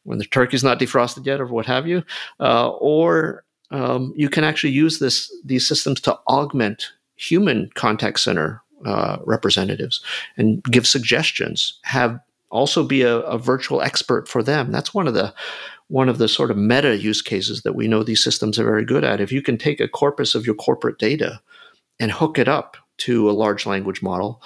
when 0.03 0.17
the 0.17 0.25
turkey's 0.25 0.63
not 0.63 0.79
defrosted 0.79 1.25
yet 1.25 1.39
or 1.39 1.45
what 1.45 1.67
have 1.67 1.87
you. 1.87 2.03
Uh, 2.39 2.69
or 2.69 3.43
um, 3.71 4.13
you 4.15 4.29
can 4.29 4.43
actually 4.43 4.71
use 4.71 4.99
this 4.99 5.31
these 5.45 5.67
systems 5.67 6.01
to 6.01 6.17
augment 6.27 6.91
human 7.19 7.69
contact 7.75 8.19
center 8.19 8.61
uh, 8.85 9.17
representatives 9.25 10.01
and 10.37 10.63
give 10.63 10.87
suggestions. 10.87 11.79
Have 11.83 12.19
also 12.49 12.83
be 12.83 13.01
a, 13.01 13.17
a 13.17 13.37
virtual 13.37 13.81
expert 13.81 14.27
for 14.27 14.41
them. 14.41 14.71
That's 14.71 14.93
one 14.93 15.07
of 15.07 15.13
the 15.13 15.33
one 15.87 16.07
of 16.07 16.17
the 16.19 16.27
sort 16.27 16.51
of 16.51 16.57
meta 16.57 16.97
use 16.97 17.21
cases 17.21 17.63
that 17.63 17.75
we 17.75 17.87
know 17.87 18.03
these 18.03 18.23
systems 18.23 18.59
are 18.59 18.63
very 18.63 18.85
good 18.85 19.03
at. 19.03 19.19
If 19.19 19.31
you 19.31 19.41
can 19.41 19.57
take 19.57 19.79
a 19.79 19.87
corpus 19.87 20.35
of 20.35 20.45
your 20.45 20.55
corporate 20.55 20.99
data 20.99 21.41
and 21.99 22.11
hook 22.11 22.37
it 22.37 22.47
up 22.47 22.77
to 22.99 23.29
a 23.29 23.31
large 23.31 23.65
language 23.65 24.01
model, 24.01 24.41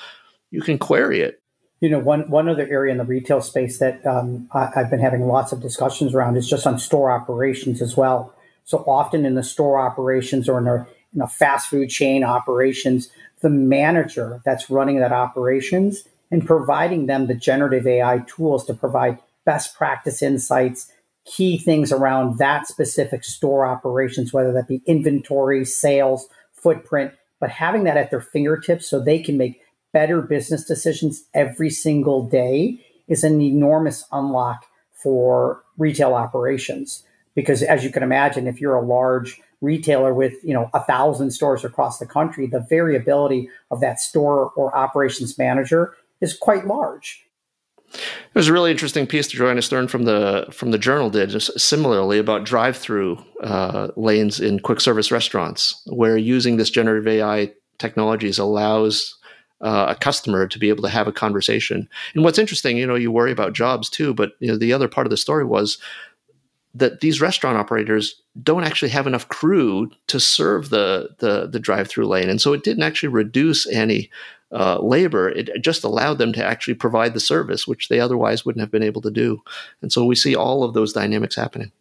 you 0.52 0.62
can 0.62 0.78
query 0.78 1.22
it. 1.22 1.42
You 1.82 1.90
know, 1.90 2.00
one 2.00 2.30
one 2.30 2.48
other 2.48 2.68
area 2.68 2.92
in 2.92 2.98
the 2.98 3.06
retail 3.06 3.42
space 3.42 3.78
that 3.80 4.06
um, 4.06 4.50
I, 4.54 4.70
I've 4.76 4.90
been 4.90 5.02
having 5.02 5.28
lots 5.28 5.52
of 5.52 5.62
discussions 5.62 6.16
around 6.16 6.38
is 6.38 6.50
just 6.50 6.66
on 6.66 6.80
store 6.80 7.12
operations 7.12 7.82
as 7.82 7.96
well. 7.96 8.34
So 8.64 8.80
often 8.88 9.26
in 9.26 9.36
the 9.36 9.44
store 9.44 9.78
operations 9.80 10.48
or 10.48 10.58
in 10.58 10.68
a, 10.68 10.88
in 11.14 11.22
a 11.22 11.28
fast 11.28 11.70
food 11.70 11.90
chain 11.90 12.24
operations, 12.24 13.10
the 13.42 13.50
manager 13.50 14.42
that's 14.46 14.70
running 14.70 15.00
that 15.00 15.12
operations 15.12 16.04
and 16.32 16.46
providing 16.46 17.06
them 17.06 17.28
the 17.28 17.36
generative 17.36 17.86
AI 17.86 18.24
tools 18.28 18.66
to 18.66 18.74
provide 18.74 19.20
best 19.46 19.76
practice 19.76 20.22
insights, 20.22 20.92
key 21.26 21.58
things 21.58 21.92
around 21.92 22.38
that 22.38 22.68
specific 22.68 23.24
store 23.24 23.66
operations, 23.66 24.34
whether 24.34 24.52
that 24.52 24.68
be 24.68 24.82
inventory, 24.86 25.64
sales, 25.66 26.28
footprint, 26.52 27.14
but 27.40 27.50
having 27.50 27.84
that 27.84 27.98
at 27.98 28.10
their 28.10 28.22
fingertips 28.22 28.88
so 28.88 29.00
they 29.00 29.20
can 29.20 29.38
make 29.38 29.62
better 29.92 30.22
business 30.22 30.64
decisions 30.64 31.26
every 31.34 31.70
single 31.70 32.28
day 32.28 32.80
is 33.08 33.24
an 33.24 33.42
enormous 33.42 34.06
unlock 34.12 34.66
for 34.92 35.62
retail 35.78 36.14
operations. 36.14 37.04
Because 37.36 37.62
as 37.64 37.84
you 37.84 37.92
can 37.92 38.04
imagine, 38.04 38.48
if 38.48 38.62
you're 38.62 38.76
a 38.76 38.86
large 38.86 39.40
retailer 39.64 40.14
with 40.14 40.34
you 40.44 40.54
know 40.54 40.70
a 40.74 40.84
thousand 40.84 41.32
stores 41.32 41.64
across 41.64 41.98
the 41.98 42.06
country, 42.06 42.46
the 42.46 42.66
variability 42.70 43.50
of 43.72 43.80
that 43.82 44.00
store 44.00 44.52
or 44.56 44.76
operations 44.76 45.38
manager 45.38 45.96
is 46.22 46.38
quite 46.38 46.68
large. 46.68 47.26
Was 48.34 48.48
a 48.48 48.54
really 48.54 48.72
interesting 48.72 49.06
piece 49.06 49.28
that 49.28 49.38
Joanna 49.38 49.62
Stern 49.62 49.88
from 49.88 50.04
the 50.04 50.48
from 50.52 50.72
the 50.72 50.78
Journal 50.78 51.10
did, 51.10 51.30
just 51.30 51.60
similarly 51.60 52.20
about 52.20 52.44
drive-through 52.44 53.24
uh, 53.42 53.90
lanes 53.96 54.40
in 54.40 54.60
quick 54.60 54.82
service 54.82 55.12
restaurants, 55.12 55.82
where 55.88 56.18
using 56.18 56.58
this 56.58 56.70
generative 56.70 57.08
AI 57.08 57.52
technologies 57.78 58.40
allows 58.40 59.16
uh, 59.62 59.86
a 59.90 59.96
customer 59.96 60.48
to 60.48 60.60
be 60.60 60.70
able 60.70 60.84
to 60.84 60.90
have 60.90 61.08
a 61.08 61.12
conversation. 61.12 61.88
And 62.16 62.24
what's 62.24 62.40
interesting, 62.40 62.78
you 62.78 62.86
know, 62.86 62.96
you 62.96 63.12
worry 63.12 63.32
about 63.32 63.54
jobs 63.54 63.90
too, 63.90 64.14
but 64.14 64.34
you 64.40 64.48
know, 64.48 64.58
the 64.58 64.74
other 64.74 64.88
part 64.88 65.08
of 65.08 65.12
the 65.12 65.18
story 65.18 65.46
was 65.46 65.78
that 66.76 67.02
these 67.02 67.22
restaurant 67.22 67.58
operators 67.58 68.22
don't 68.42 68.64
actually 68.64 68.90
have 68.90 69.06
enough 69.06 69.28
crew 69.28 69.92
to 70.08 70.20
serve 70.20 70.70
the 70.70 71.10
the, 71.20 71.48
the 71.48 71.60
drive-through 71.60 72.08
lane, 72.08 72.30
and 72.30 72.42
so 72.42 72.54
it 72.54 72.64
didn't 72.64 72.84
actually 72.84 73.10
reduce 73.10 73.68
any 73.68 74.10
uh, 74.52 74.80
labor. 74.80 75.30
It 75.30 75.50
just 75.62 75.84
allowed 75.84 76.18
them 76.18 76.34
to 76.34 76.46
actually 76.46 76.76
provide 76.76 77.14
the 77.14 77.20
service, 77.20 77.68
which 77.68 77.90
they 77.90 78.00
otherwise 78.00 78.46
wouldn't 78.46 78.62
have 78.62 78.72
been 78.72 78.84
able 78.84 79.02
to 79.02 79.12
do. 79.12 79.42
And 79.82 79.92
so 79.92 80.06
we 80.06 80.16
see 80.16 80.36
all 80.36 80.64
of 80.64 80.74
those 80.74 80.94
dynamics 80.94 81.36
happening. 81.36 81.72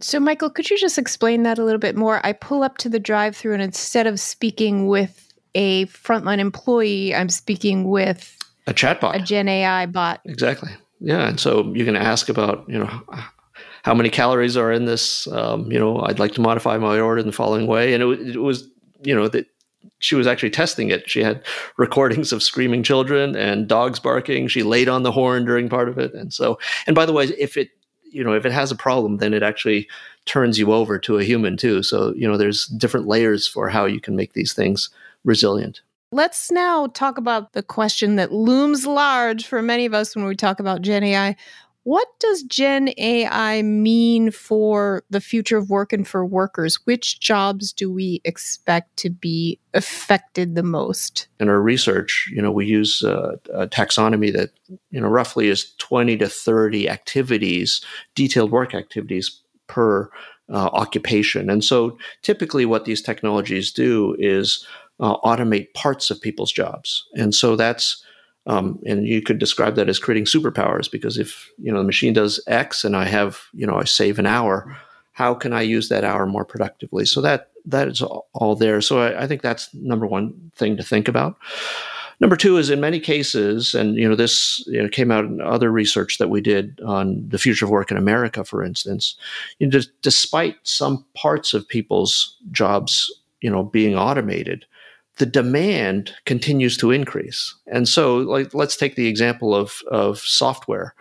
So, 0.00 0.18
Michael, 0.18 0.50
could 0.50 0.68
you 0.68 0.76
just 0.78 0.98
explain 0.98 1.44
that 1.44 1.58
a 1.58 1.64
little 1.64 1.78
bit 1.78 1.94
more? 1.94 2.24
I 2.24 2.32
pull 2.32 2.62
up 2.62 2.78
to 2.78 2.88
the 2.88 2.98
drive-through, 2.98 3.52
and 3.52 3.62
instead 3.62 4.06
of 4.06 4.18
speaking 4.18 4.88
with 4.88 5.32
a 5.54 5.86
frontline 5.86 6.38
employee, 6.38 7.14
I'm 7.14 7.28
speaking 7.28 7.88
with 7.88 8.36
a 8.66 8.74
chatbot, 8.74 9.14
a 9.14 9.20
Gen 9.20 9.48
AI 9.48 9.86
bot. 9.86 10.20
Exactly. 10.24 10.70
Yeah, 11.00 11.28
and 11.28 11.38
so 11.38 11.72
you 11.74 11.84
can 11.84 11.96
ask 11.96 12.28
about 12.28 12.64
you 12.68 12.78
know 12.78 13.02
how 13.82 13.94
many 13.94 14.08
calories 14.08 14.56
are 14.56 14.72
in 14.72 14.86
this. 14.86 15.26
Um, 15.28 15.70
you 15.70 15.78
know, 15.78 16.00
I'd 16.00 16.18
like 16.18 16.32
to 16.32 16.40
modify 16.40 16.78
my 16.78 17.00
order 17.00 17.20
in 17.20 17.26
the 17.26 17.32
following 17.32 17.66
way, 17.66 17.94
and 17.94 18.02
it, 18.02 18.36
it 18.36 18.38
was 18.38 18.68
you 19.02 19.14
know 19.14 19.28
that 19.28 19.46
she 19.98 20.14
was 20.14 20.26
actually 20.26 20.50
testing 20.50 20.88
it. 20.90 21.08
She 21.08 21.22
had 21.22 21.44
recordings 21.76 22.32
of 22.32 22.42
screaming 22.42 22.82
children 22.82 23.36
and 23.36 23.68
dogs 23.68 23.98
barking. 23.98 24.48
She 24.48 24.62
laid 24.62 24.88
on 24.88 25.02
the 25.02 25.12
horn 25.12 25.44
during 25.44 25.68
part 25.68 25.88
of 25.88 25.98
it, 25.98 26.14
and 26.14 26.32
so. 26.32 26.58
And 26.86 26.94
by 26.94 27.06
the 27.06 27.12
way, 27.12 27.26
if 27.38 27.56
it 27.56 27.70
you 28.04 28.22
know 28.24 28.32
if 28.32 28.46
it 28.46 28.52
has 28.52 28.70
a 28.70 28.76
problem, 28.76 29.18
then 29.18 29.34
it 29.34 29.42
actually 29.42 29.88
turns 30.24 30.58
you 30.58 30.72
over 30.72 30.98
to 31.00 31.18
a 31.18 31.24
human 31.24 31.56
too. 31.56 31.82
So 31.82 32.14
you 32.14 32.28
know 32.28 32.36
there's 32.36 32.66
different 32.66 33.06
layers 33.06 33.48
for 33.48 33.68
how 33.68 33.84
you 33.84 34.00
can 34.00 34.16
make 34.16 34.32
these 34.32 34.52
things 34.52 34.90
resilient. 35.24 35.80
Let's 36.14 36.50
now 36.50 36.88
talk 36.88 37.16
about 37.16 37.54
the 37.54 37.62
question 37.62 38.16
that 38.16 38.32
looms 38.32 38.86
large 38.86 39.46
for 39.46 39.62
many 39.62 39.86
of 39.86 39.94
us 39.94 40.14
when 40.14 40.26
we 40.26 40.36
talk 40.36 40.60
about 40.60 40.82
Gen 40.82 41.02
AI. 41.02 41.36
What 41.84 42.06
does 42.20 42.44
Gen 42.44 42.90
AI 42.96 43.62
mean 43.62 44.30
for 44.30 45.02
the 45.10 45.20
future 45.20 45.56
of 45.56 45.68
work 45.68 45.92
and 45.92 46.06
for 46.06 46.24
workers? 46.24 46.78
Which 46.84 47.18
jobs 47.18 47.72
do 47.72 47.92
we 47.92 48.20
expect 48.24 48.96
to 48.98 49.10
be 49.10 49.58
affected 49.74 50.54
the 50.54 50.62
most? 50.62 51.26
In 51.40 51.48
our 51.48 51.60
research, 51.60 52.30
you 52.32 52.40
know, 52.40 52.52
we 52.52 52.66
use 52.66 53.02
uh, 53.02 53.36
a 53.52 53.66
taxonomy 53.66 54.32
that, 54.32 54.50
you 54.90 55.00
know, 55.00 55.08
roughly 55.08 55.48
is 55.48 55.74
20 55.78 56.16
to 56.18 56.28
30 56.28 56.88
activities, 56.88 57.80
detailed 58.14 58.52
work 58.52 58.74
activities 58.74 59.42
per 59.66 60.08
uh, 60.52 60.70
occupation. 60.72 61.50
And 61.50 61.64
so 61.64 61.98
typically 62.22 62.64
what 62.64 62.84
these 62.84 63.02
technologies 63.02 63.72
do 63.72 64.14
is 64.20 64.64
uh, 65.00 65.16
automate 65.18 65.72
parts 65.74 66.10
of 66.10 66.20
people's 66.20 66.52
jobs. 66.52 67.04
And 67.14 67.34
so 67.34 67.56
that's 67.56 68.04
um, 68.46 68.78
and 68.86 69.06
you 69.06 69.22
could 69.22 69.38
describe 69.38 69.76
that 69.76 69.88
as 69.88 69.98
creating 69.98 70.24
superpowers 70.24 70.90
because 70.90 71.18
if 71.18 71.50
you 71.58 71.72
know 71.72 71.78
the 71.78 71.84
machine 71.84 72.12
does 72.12 72.40
X 72.46 72.84
and 72.84 72.96
I 72.96 73.04
have 73.04 73.40
you 73.52 73.66
know 73.66 73.76
I 73.76 73.84
save 73.84 74.18
an 74.18 74.26
hour, 74.26 74.76
how 75.12 75.34
can 75.34 75.52
I 75.52 75.62
use 75.62 75.88
that 75.88 76.04
hour 76.04 76.26
more 76.26 76.44
productively? 76.44 77.04
So 77.04 77.20
that 77.20 77.50
that 77.66 77.88
is 77.88 78.02
all 78.02 78.56
there. 78.56 78.80
So 78.80 79.00
I, 79.00 79.22
I 79.22 79.26
think 79.26 79.42
that's 79.42 79.72
number 79.74 80.06
one 80.06 80.50
thing 80.56 80.76
to 80.76 80.82
think 80.82 81.08
about. 81.08 81.36
Number 82.20 82.36
two 82.36 82.56
is 82.56 82.70
in 82.70 82.80
many 82.80 83.00
cases, 83.00 83.74
and 83.74 83.96
you 83.96 84.08
know 84.08 84.14
this 84.14 84.64
you 84.68 84.82
know, 84.82 84.88
came 84.88 85.10
out 85.10 85.24
in 85.24 85.40
other 85.40 85.70
research 85.72 86.18
that 86.18 86.30
we 86.30 86.40
did 86.40 86.80
on 86.82 87.24
the 87.28 87.38
future 87.38 87.64
of 87.64 87.70
work 87.70 87.90
in 87.90 87.96
America, 87.96 88.44
for 88.44 88.62
instance. 88.62 89.16
You 89.58 89.68
know, 89.68 89.80
despite 90.02 90.56
some 90.62 91.04
parts 91.14 91.52
of 91.52 91.66
people's 91.66 92.36
jobs, 92.52 93.12
you 93.40 93.50
know, 93.50 93.64
being 93.64 93.96
automated, 93.96 94.64
the 95.22 95.26
demand 95.26 96.12
continues 96.26 96.76
to 96.76 96.90
increase. 96.90 97.54
And 97.68 97.88
so, 97.88 98.16
like, 98.16 98.54
let's 98.54 98.76
take 98.76 98.96
the 98.96 99.06
example 99.06 99.54
of, 99.54 99.80
of 99.86 100.18
software. 100.18 100.96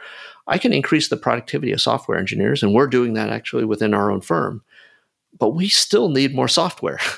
I 0.46 0.60
can 0.60 0.74
increase 0.74 1.10
the 1.10 1.18
productivity 1.18 1.72
of 1.72 1.82
software 1.82 2.20
engineers, 2.20 2.62
and 2.62 2.72
we're 2.72 2.86
doing 2.86 3.16
that 3.16 3.32
actually 3.32 3.66
within 3.66 3.96
our 3.96 4.12
own 4.12 4.22
firm. 4.22 4.62
But 5.40 5.56
we 5.56 5.70
still 5.70 6.10
need 6.10 6.36
more 6.36 6.48
software. 6.48 7.00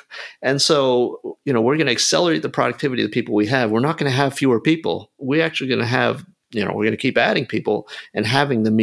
And 0.42 0.62
so, 0.62 1.38
you 1.46 1.54
know, 1.54 1.62
we're 1.62 1.78
going 1.78 1.88
to 1.88 1.94
accelerate 1.94 2.42
the 2.42 2.50
productivity 2.50 3.02
of 3.02 3.10
the 3.10 3.13
people 3.13 3.34
we 3.34 3.48
have. 3.48 3.72
We're 3.72 3.80
not 3.80 3.98
going 3.98 4.12
to 4.12 4.16
have 4.16 4.34
fewer 4.34 4.60
people. 4.60 5.10
We're 5.18 5.44
actually 5.44 5.70
going 5.70 5.80
to 5.80 5.86
have, 5.86 6.26
you 6.52 6.63
know, 6.63 6.72
we're 6.72 6.84
going 6.84 6.92
to 6.92 6.98
keep 6.98 7.18
adding 7.18 7.46
people 7.46 7.88
and 8.13 8.26
having 8.26 8.63
them 8.63 8.78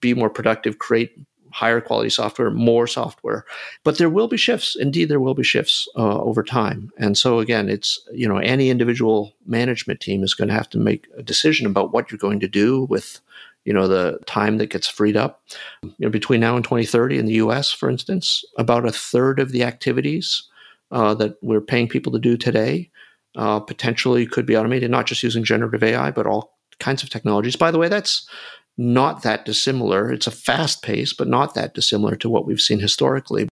be 0.00 0.14
more 0.14 0.30
productive, 0.30 0.78
create 0.78 1.18
higher 1.56 1.80
quality 1.80 2.10
software, 2.10 2.50
more 2.50 2.86
software. 2.86 3.46
But 3.82 3.96
there 3.96 4.10
will 4.10 4.28
be 4.28 4.36
shifts. 4.36 4.76
Indeed, 4.78 5.08
there 5.08 5.20
will 5.20 5.32
be 5.32 5.42
shifts 5.42 5.88
uh, 5.96 6.20
over 6.20 6.42
time. 6.42 6.92
And 6.98 7.16
so 7.16 7.38
again, 7.38 7.70
it's 7.70 7.98
you 8.12 8.28
know 8.28 8.36
any 8.36 8.68
individual 8.68 9.32
management 9.46 10.00
team 10.00 10.22
is 10.22 10.34
going 10.34 10.48
to 10.48 10.54
have 10.54 10.68
to 10.70 10.78
make 10.78 11.08
a 11.16 11.22
decision 11.22 11.66
about 11.66 11.94
what 11.94 12.10
you're 12.10 12.18
going 12.18 12.40
to 12.40 12.48
do 12.48 12.84
with 12.84 13.20
you 13.64 13.72
know 13.72 13.88
the 13.88 14.18
time 14.26 14.58
that 14.58 14.68
gets 14.68 14.86
freed 14.86 15.16
up. 15.16 15.42
You 15.82 15.94
know, 15.98 16.10
between 16.10 16.40
now 16.40 16.56
and 16.56 16.64
2030 16.64 17.18
in 17.18 17.24
the 17.24 17.40
U.S., 17.44 17.72
for 17.72 17.88
instance, 17.88 18.44
about 18.58 18.86
a 18.86 18.92
third 18.92 19.40
of 19.40 19.52
the 19.52 19.64
activities 19.64 20.42
uh, 20.90 21.14
that 21.14 21.36
we're 21.40 21.62
paying 21.62 21.88
people 21.88 22.12
to 22.12 22.18
do 22.18 22.36
today 22.36 22.90
uh, 23.34 23.60
potentially 23.60 24.26
could 24.26 24.44
be 24.44 24.56
automated, 24.56 24.90
not 24.90 25.06
just 25.06 25.22
using 25.22 25.42
generative 25.42 25.82
AI, 25.82 26.10
but 26.10 26.26
all 26.26 26.58
kinds 26.80 27.02
of 27.02 27.08
technologies. 27.08 27.56
By 27.56 27.70
the 27.70 27.78
way, 27.78 27.88
that's 27.88 28.28
not 28.78 29.22
that 29.22 29.44
dissimilar. 29.44 30.12
It's 30.12 30.26
a 30.26 30.30
fast 30.30 30.82
pace, 30.82 31.12
but 31.12 31.28
not 31.28 31.54
that 31.54 31.74
dissimilar 31.74 32.16
to 32.16 32.28
what 32.28 32.46
we've 32.46 32.60
seen 32.60 32.80
historically. 32.80 33.48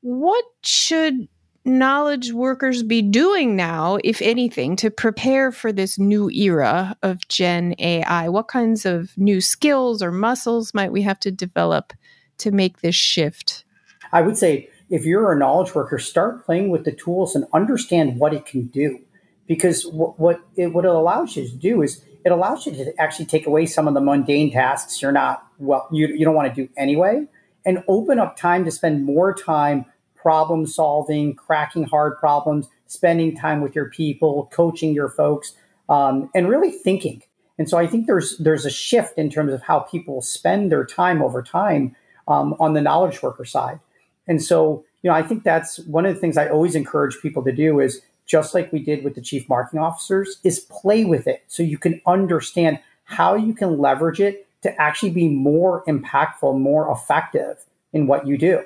What 0.00 0.44
should 0.62 1.28
knowledge 1.64 2.32
workers 2.32 2.82
be 2.82 3.02
doing 3.02 3.56
now, 3.56 3.98
if 4.04 4.22
anything, 4.22 4.76
to 4.76 4.90
prepare 4.90 5.52
for 5.52 5.72
this 5.72 5.98
new 5.98 6.30
era 6.30 6.96
of 7.02 7.26
Gen 7.28 7.74
AI? 7.78 8.28
What 8.28 8.48
kinds 8.48 8.86
of 8.86 9.16
new 9.16 9.40
skills 9.40 10.02
or 10.02 10.12
muscles 10.12 10.74
might 10.74 10.92
we 10.92 11.02
have 11.02 11.20
to 11.20 11.30
develop 11.30 11.92
to 12.38 12.50
make 12.50 12.80
this 12.80 12.94
shift? 12.94 13.64
I 14.12 14.22
would 14.22 14.36
say 14.36 14.70
if 14.90 15.04
you're 15.04 15.32
a 15.32 15.38
knowledge 15.38 15.74
worker, 15.74 15.98
start 15.98 16.44
playing 16.44 16.70
with 16.70 16.84
the 16.84 16.92
tools 16.92 17.34
and 17.34 17.44
understand 17.52 18.18
what 18.18 18.32
it 18.32 18.46
can 18.46 18.66
do. 18.66 19.00
Because 19.46 19.84
what 19.86 20.40
it, 20.56 20.74
what 20.74 20.84
it 20.84 20.90
allows 20.90 21.36
you 21.36 21.48
to 21.48 21.56
do 21.56 21.82
is 21.82 22.04
it 22.24 22.32
allows 22.32 22.66
you 22.66 22.72
to 22.72 22.92
actually 23.00 23.26
take 23.26 23.46
away 23.46 23.64
some 23.66 23.88
of 23.88 23.94
the 23.94 24.00
mundane 24.00 24.50
tasks 24.50 25.00
you're 25.00 25.12
not 25.12 25.46
well 25.58 25.88
you, 25.92 26.08
you 26.08 26.24
don't 26.24 26.34
want 26.34 26.52
to 26.54 26.66
do 26.66 26.72
anyway 26.76 27.24
and 27.64 27.82
open 27.88 28.18
up 28.18 28.36
time 28.36 28.64
to 28.64 28.70
spend 28.70 29.04
more 29.04 29.34
time 29.34 29.84
problem 30.14 30.66
solving 30.66 31.34
cracking 31.34 31.84
hard 31.84 32.18
problems 32.18 32.68
spending 32.88 33.36
time 33.36 33.60
with 33.60 33.74
your 33.74 33.88
people 33.90 34.48
coaching 34.52 34.92
your 34.92 35.08
folks 35.08 35.54
um, 35.88 36.30
and 36.34 36.48
really 36.48 36.70
thinking. 36.70 37.22
And 37.58 37.68
so 37.68 37.76
i 37.76 37.86
think 37.86 38.06
there's 38.06 38.38
there's 38.38 38.64
a 38.64 38.70
shift 38.70 39.18
in 39.18 39.30
terms 39.30 39.52
of 39.52 39.62
how 39.62 39.80
people 39.80 40.22
spend 40.22 40.70
their 40.70 40.84
time 40.84 41.22
over 41.22 41.42
time 41.42 41.96
um, 42.26 42.54
on 42.60 42.74
the 42.74 42.80
knowledge 42.80 43.22
worker 43.22 43.44
side. 43.44 43.80
And 44.26 44.42
so 44.42 44.84
you 45.02 45.10
know 45.10 45.16
i 45.16 45.22
think 45.22 45.44
that's 45.44 45.78
one 45.80 46.06
of 46.06 46.14
the 46.14 46.20
things 46.20 46.36
i 46.36 46.48
always 46.48 46.74
encourage 46.74 47.20
people 47.20 47.42
to 47.44 47.52
do 47.52 47.80
is 47.80 48.00
just 48.28 48.54
like 48.54 48.72
we 48.72 48.78
did 48.78 49.02
with 49.02 49.16
the 49.16 49.20
chief 49.20 49.48
marketing 49.48 49.80
officers, 49.80 50.38
is 50.44 50.60
play 50.60 51.04
with 51.04 51.26
it 51.26 51.42
so 51.48 51.64
you 51.64 51.78
can 51.78 52.00
understand 52.06 52.78
how 53.04 53.34
you 53.34 53.54
can 53.54 53.78
leverage 53.78 54.20
it 54.20 54.46
to 54.62 54.80
actually 54.80 55.10
be 55.10 55.28
more 55.28 55.82
impactful, 55.88 56.60
more 56.60 56.92
effective 56.92 57.64
in 57.92 58.06
what 58.06 58.26
you 58.26 58.38
do. 58.38 58.62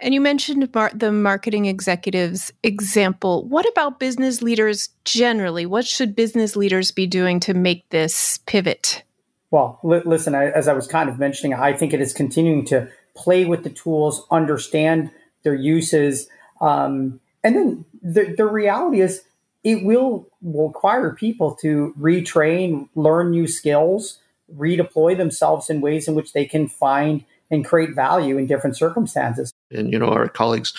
And 0.00 0.14
you 0.14 0.20
mentioned 0.20 0.72
mar- 0.74 0.92
the 0.94 1.12
marketing 1.12 1.66
executives 1.66 2.52
example. 2.62 3.44
What 3.46 3.68
about 3.68 3.98
business 3.98 4.42
leaders 4.42 4.88
generally? 5.04 5.66
What 5.66 5.86
should 5.86 6.14
business 6.16 6.56
leaders 6.56 6.90
be 6.90 7.06
doing 7.06 7.40
to 7.40 7.54
make 7.54 7.88
this 7.90 8.38
pivot? 8.46 9.02
Well, 9.50 9.78
li- 9.82 10.02
listen, 10.04 10.34
I, 10.34 10.50
as 10.50 10.68
I 10.68 10.72
was 10.72 10.86
kind 10.86 11.10
of 11.10 11.18
mentioning, 11.18 11.54
I 11.54 11.74
think 11.74 11.92
it 11.92 12.00
is 12.00 12.12
continuing 12.12 12.64
to 12.66 12.88
play 13.14 13.44
with 13.44 13.62
the 13.62 13.70
tools, 13.70 14.26
understand 14.30 15.10
their 15.42 15.54
uses. 15.54 16.28
Um, 16.60 17.20
and 17.42 17.54
then 17.54 17.84
the, 18.02 18.34
the 18.36 18.46
reality 18.46 19.00
is, 19.00 19.22
it 19.62 19.84
will 19.84 20.26
require 20.42 21.14
people 21.14 21.54
to 21.56 21.94
retrain, 22.00 22.88
learn 22.94 23.30
new 23.30 23.46
skills, 23.46 24.18
redeploy 24.56 25.16
themselves 25.16 25.68
in 25.68 25.80
ways 25.80 26.08
in 26.08 26.14
which 26.14 26.32
they 26.32 26.46
can 26.46 26.66
find 26.66 27.24
and 27.50 27.64
create 27.64 27.94
value 27.94 28.38
in 28.38 28.46
different 28.46 28.76
circumstances. 28.76 29.52
And, 29.70 29.92
you 29.92 29.98
know, 29.98 30.08
our 30.08 30.28
colleagues 30.28 30.72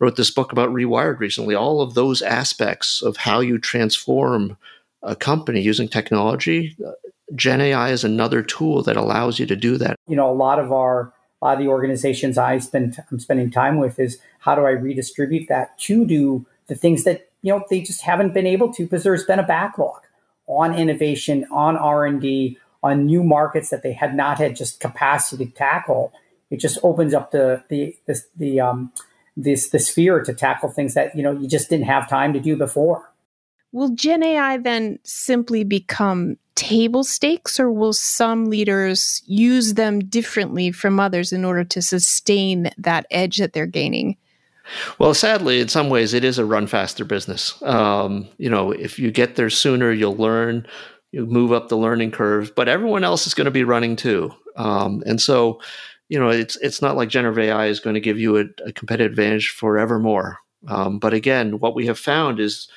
wrote 0.00 0.16
this 0.16 0.30
book 0.30 0.52
about 0.52 0.70
Rewired 0.70 1.18
recently. 1.18 1.54
All 1.54 1.80
of 1.80 1.94
those 1.94 2.20
aspects 2.20 3.00
of 3.00 3.16
how 3.16 3.40
you 3.40 3.58
transform 3.58 4.56
a 5.02 5.16
company 5.16 5.60
using 5.60 5.88
technology, 5.88 6.76
uh, 6.86 6.92
Gen 7.34 7.60
AI 7.60 7.90
is 7.90 8.04
another 8.04 8.42
tool 8.42 8.82
that 8.82 8.96
allows 8.96 9.38
you 9.38 9.46
to 9.46 9.56
do 9.56 9.76
that. 9.78 9.96
You 10.06 10.16
know, 10.16 10.30
a 10.30 10.34
lot 10.34 10.58
of 10.58 10.72
our, 10.72 11.12
of 11.54 11.58
the 11.58 11.68
organizations 11.68 12.38
I 12.38 12.58
spend, 12.58 13.02
I'm 13.10 13.18
spending 13.18 13.50
time 13.50 13.78
with 13.78 13.98
is 13.98 14.18
how 14.40 14.54
do 14.54 14.62
I 14.62 14.70
redistribute 14.70 15.48
that 15.48 15.78
to 15.80 16.04
do 16.04 16.46
the 16.66 16.74
things 16.74 17.04
that, 17.04 17.28
you 17.42 17.52
know, 17.52 17.64
they 17.70 17.80
just 17.80 18.02
haven't 18.02 18.34
been 18.34 18.46
able 18.46 18.72
to 18.74 18.84
because 18.84 19.04
there's 19.04 19.24
been 19.24 19.38
a 19.38 19.46
backlog 19.46 20.02
on 20.46 20.74
innovation, 20.74 21.46
on 21.50 21.76
R&D, 21.76 22.58
on 22.82 23.06
new 23.06 23.22
markets 23.22 23.70
that 23.70 23.82
they 23.82 23.92
had 23.92 24.14
not 24.14 24.38
had 24.38 24.56
just 24.56 24.80
capacity 24.80 25.46
to 25.46 25.50
tackle. 25.52 26.12
It 26.50 26.58
just 26.58 26.78
opens 26.82 27.14
up 27.14 27.32
the 27.32 27.64
the 27.68 27.96
this, 28.06 28.26
the 28.36 28.60
um 28.60 28.92
this 29.36 29.70
the 29.70 29.78
sphere 29.78 30.22
to 30.22 30.32
tackle 30.32 30.70
things 30.70 30.94
that 30.94 31.16
you 31.16 31.22
know 31.22 31.32
you 31.32 31.48
just 31.48 31.68
didn't 31.68 31.86
have 31.86 32.08
time 32.08 32.32
to 32.32 32.40
do 32.40 32.56
before. 32.56 33.12
Will 33.72 33.90
Gen 33.90 34.22
AI 34.22 34.56
then 34.58 34.98
simply 35.02 35.64
become 35.64 36.38
table 36.56 37.04
stakes, 37.04 37.60
or 37.60 37.70
will 37.70 37.92
some 37.92 38.46
leaders 38.46 39.22
use 39.26 39.74
them 39.74 40.00
differently 40.00 40.72
from 40.72 40.98
others 40.98 41.32
in 41.32 41.44
order 41.44 41.62
to 41.64 41.80
sustain 41.80 42.70
that 42.78 43.06
edge 43.10 43.36
that 43.38 43.52
they're 43.52 43.66
gaining? 43.66 44.16
Well, 44.98 45.14
sadly, 45.14 45.60
in 45.60 45.68
some 45.68 45.90
ways, 45.90 46.12
it 46.12 46.24
is 46.24 46.38
a 46.38 46.44
run 46.44 46.66
faster 46.66 47.04
business. 47.04 47.62
Um, 47.62 48.26
you 48.38 48.50
know, 48.50 48.72
if 48.72 48.98
you 48.98 49.12
get 49.12 49.36
there 49.36 49.50
sooner, 49.50 49.92
you'll 49.92 50.16
learn 50.16 50.66
you 51.12 51.24
move 51.24 51.52
up 51.52 51.68
the 51.68 51.76
learning 51.76 52.10
curve, 52.10 52.54
but 52.54 52.68
everyone 52.68 53.04
else 53.04 53.26
is 53.26 53.34
going 53.34 53.46
to 53.46 53.50
be 53.50 53.64
running 53.64 53.96
too. 53.96 54.30
Um, 54.56 55.02
and 55.06 55.20
so, 55.20 55.60
you 56.08 56.18
know, 56.18 56.28
it's 56.28 56.56
it's 56.56 56.82
not 56.82 56.96
like 56.96 57.08
generative 57.08 57.38
AI 57.38 57.66
is 57.66 57.80
going 57.80 57.94
to 57.94 58.00
give 58.00 58.18
you 58.18 58.36
a, 58.38 58.44
a 58.66 58.72
competitive 58.72 59.12
advantage 59.12 59.50
forevermore. 59.50 60.38
Um, 60.68 60.98
but 60.98 61.14
again, 61.14 61.58
what 61.58 61.74
we 61.74 61.86
have 61.86 61.98
found 61.98 62.40
is, 62.40 62.68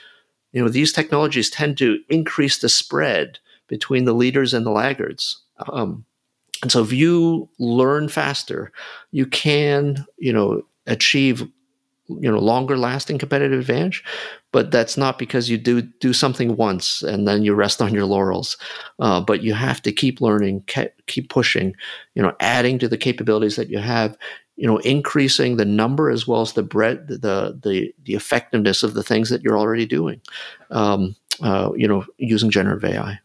you 0.51 0.61
know, 0.61 0.69
these 0.69 0.93
technologies 0.93 1.49
tend 1.49 1.77
to 1.79 1.99
increase 2.07 2.59
the 2.59 2.69
spread 2.69 3.39
between 3.69 4.05
the 4.05 4.13
leaders 4.13 4.53
and 4.53 4.65
the 4.65 4.71
laggards. 4.71 5.41
Um, 5.71 6.05
and 6.61 6.71
so, 6.71 6.83
if 6.83 6.91
you 6.91 7.49
learn 7.57 8.09
faster, 8.09 8.71
you 9.11 9.25
can, 9.25 10.05
you 10.17 10.33
know, 10.33 10.63
achieve 10.87 11.47
you 12.09 12.31
know 12.31 12.39
longer 12.39 12.75
lasting 12.75 13.19
competitive 13.19 13.59
advantage 13.59 14.03
but 14.51 14.71
that's 14.71 14.97
not 14.97 15.19
because 15.19 15.49
you 15.49 15.57
do 15.57 15.81
do 15.81 16.11
something 16.11 16.55
once 16.55 17.03
and 17.03 17.27
then 17.27 17.43
you 17.43 17.53
rest 17.53 17.81
on 17.81 17.93
your 17.93 18.05
laurels. 18.05 18.57
Uh, 18.99 19.21
but 19.21 19.43
you 19.43 19.53
have 19.53 19.81
to 19.83 19.91
keep 19.91 20.21
learning 20.21 20.63
keep 21.07 21.29
pushing 21.29 21.75
you 22.15 22.21
know 22.21 22.33
adding 22.39 22.79
to 22.79 22.87
the 22.87 22.97
capabilities 22.97 23.55
that 23.55 23.69
you 23.69 23.77
have 23.77 24.17
you 24.55 24.65
know 24.65 24.77
increasing 24.79 25.57
the 25.57 25.65
number 25.65 26.09
as 26.09 26.27
well 26.27 26.41
as 26.41 26.53
the 26.53 26.63
breadth 26.63 27.07
the 27.07 27.59
the 27.61 27.93
the 28.03 28.15
effectiveness 28.15 28.81
of 28.83 28.93
the 28.93 29.03
things 29.03 29.29
that 29.29 29.41
you're 29.43 29.59
already 29.59 29.85
doing. 29.85 30.19
Um, 30.71 31.15
uh, 31.41 31.71
you 31.75 31.87
know 31.87 32.05
using 32.17 32.49
generative 32.49 32.83
ai 32.83 33.19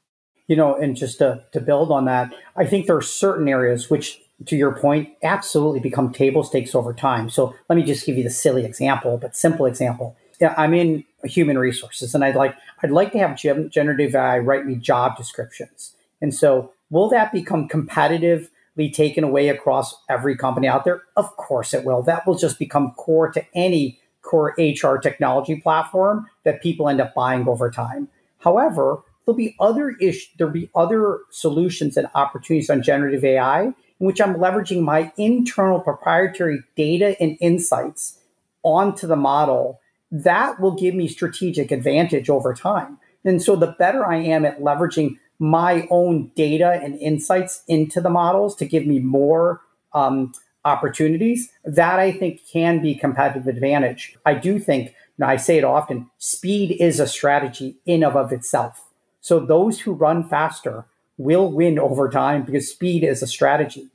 you 0.46 0.57
know 0.57 0.74
and 0.74 0.96
just 0.96 1.18
to, 1.18 1.42
to 1.52 1.61
build 1.61 1.90
on 1.90 2.04
that 2.04 2.33
i 2.57 2.64
think 2.64 2.87
there 2.87 2.96
are 2.96 3.02
certain 3.02 3.48
areas 3.48 3.90
which 3.90 4.20
to 4.46 4.57
your 4.57 4.74
point, 4.74 5.11
absolutely 5.22 5.80
become 5.80 6.12
table 6.12 6.42
stakes 6.42 6.74
over 6.74 6.92
time. 6.92 7.30
So 7.30 7.54
let 7.68 7.76
me 7.76 7.83
just 7.83 8.04
give 8.04 8.18
you 8.18 8.24
the 8.24 8.30
silly 8.30 8.64
example, 8.64 9.16
but 9.16 9.37
simple 9.37 9.66
example. 9.66 10.16
I'm 10.57 10.74
in 10.74 11.04
human 11.22 11.59
resources, 11.59 12.14
and 12.14 12.24
I'd 12.24 12.35
like 12.35 12.57
I'd 12.83 12.90
like 12.90 13.12
to 13.12 13.18
have 13.18 13.37
generative 13.70 14.14
AI 14.14 14.38
write 14.38 14.66
me 14.66 14.74
job 14.74 15.16
descriptions. 15.16 15.94
And 16.20 16.35
so, 16.35 16.72
will 16.90 17.09
that 17.11 17.33
become 17.33 17.68
competitively 17.68 18.92
taken 18.92 19.22
away 19.22 19.48
across 19.48 19.94
every 20.11 20.37
company 20.37 20.66
out 20.66 20.85
there? 20.85 21.02
Of 21.16 21.37
course, 21.37 21.72
it 21.72 21.85
will. 21.85 22.02
That 22.02 22.26
will 22.26 22.35
just 22.35 22.59
become 22.59 22.92
core 22.96 23.30
to 23.30 23.44
any 23.54 24.00
core 24.22 24.54
HR 24.59 24.96
technology 24.96 25.57
platform 25.61 26.26
that 26.42 26.61
people 26.61 26.88
end 26.88 27.00
up 27.00 27.14
buying 27.14 27.46
over 27.46 27.70
time. 27.70 28.09
However, 28.38 29.02
there'll 29.24 29.37
be 29.37 29.56
other 29.58 29.90
ish 30.00 30.32
there'll 30.37 30.52
be 30.52 30.70
other 30.74 31.20
solutions 31.30 31.96
and 31.96 32.08
opportunities 32.14 32.70
on 32.70 32.82
generative 32.82 33.24
AI 33.24 33.72
in 34.00 34.06
which 34.06 34.20
I'm 34.20 34.34
leveraging 34.34 34.82
my 34.82 35.12
internal 35.16 35.80
proprietary 35.80 36.62
data 36.76 37.16
and 37.20 37.37
insights 37.40 38.18
onto 38.62 39.06
the 39.06 39.16
model, 39.16 39.80
that 40.10 40.60
will 40.60 40.74
give 40.74 40.94
me 40.94 41.08
strategic 41.08 41.70
advantage 41.70 42.28
over 42.28 42.54
time. 42.54 42.98
And 43.24 43.42
so 43.42 43.56
the 43.56 43.74
better 43.78 44.04
I 44.04 44.16
am 44.16 44.44
at 44.44 44.60
leveraging 44.60 45.18
my 45.38 45.87
own 45.90 46.30
data 46.37 46.80
and 46.82 46.98
insights 47.00 47.62
into 47.68 48.00
the 48.00 48.10
models 48.10 48.54
to 48.56 48.66
give 48.66 48.87
me 48.87 48.98
more 48.98 49.60
um, 49.92 50.32
opportunities, 50.64 51.50
that 51.64 51.98
I 51.98 52.12
think 52.12 52.40
can 52.50 52.80
be 52.80 52.94
competitive 52.94 53.46
advantage. 53.46 54.16
I 54.24 54.34
do 54.34 54.58
think, 54.58 54.94
and 55.18 55.24
I 55.24 55.37
say 55.37 55.58
it 55.58 55.64
often, 55.64 56.10
speed 56.18 56.76
is 56.80 57.00
a 57.00 57.06
strategy 57.06 57.76
in 57.84 58.02
of, 58.02 58.16
of 58.16 58.32
itself. 58.32 58.84
So 59.24 59.40
those 59.40 59.80
who 59.80 59.94
run 59.94 60.28
faster 60.28 60.84
will 61.16 61.50
win 61.50 61.78
over 61.78 62.10
time 62.10 62.42
because 62.42 62.70
speed 62.70 63.02
is 63.02 63.22
a 63.22 63.26
strategy. 63.26 63.88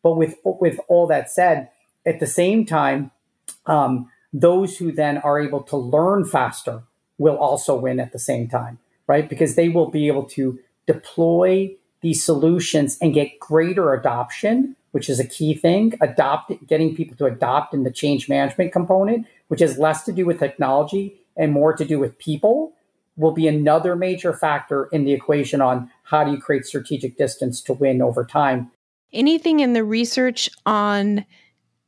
But 0.00 0.12
with 0.12 0.36
with 0.44 0.78
all 0.86 1.08
that 1.08 1.28
said, 1.28 1.70
at 2.06 2.20
the 2.20 2.26
same 2.28 2.64
time, 2.64 3.10
um, 3.66 4.08
those 4.32 4.76
who 4.78 4.92
then 4.92 5.18
are 5.18 5.40
able 5.40 5.64
to 5.64 5.76
learn 5.76 6.24
faster 6.24 6.84
will 7.18 7.36
also 7.36 7.74
win 7.74 7.98
at 7.98 8.12
the 8.12 8.20
same 8.20 8.46
time, 8.46 8.78
right? 9.08 9.28
Because 9.28 9.56
they 9.56 9.68
will 9.68 9.90
be 9.90 10.06
able 10.06 10.22
to 10.38 10.60
deploy 10.86 11.74
these 12.00 12.24
solutions 12.24 12.96
and 13.02 13.12
get 13.12 13.40
greater 13.40 13.92
adoption, 13.92 14.76
which 14.92 15.08
is 15.08 15.18
a 15.18 15.26
key 15.26 15.52
thing. 15.52 15.94
Adopt, 16.00 16.64
getting 16.68 16.94
people 16.94 17.16
to 17.16 17.26
adopt 17.26 17.74
in 17.74 17.82
the 17.82 17.90
change 17.90 18.28
management 18.28 18.70
component, 18.70 19.26
which 19.48 19.58
has 19.58 19.78
less 19.78 20.04
to 20.04 20.12
do 20.12 20.24
with 20.24 20.38
technology 20.38 21.16
and 21.36 21.50
more 21.50 21.72
to 21.72 21.84
do 21.84 21.98
with 21.98 22.16
people 22.18 22.72
will 23.16 23.32
be 23.32 23.48
another 23.48 23.96
major 23.96 24.32
factor 24.32 24.88
in 24.92 25.04
the 25.04 25.12
equation 25.12 25.60
on 25.60 25.90
how 26.04 26.24
do 26.24 26.30
you 26.30 26.38
create 26.38 26.66
strategic 26.66 27.16
distance 27.16 27.60
to 27.62 27.72
win 27.72 28.02
over 28.02 28.24
time. 28.24 28.70
Anything 29.12 29.60
in 29.60 29.72
the 29.72 29.84
research 29.84 30.50
on 30.66 31.24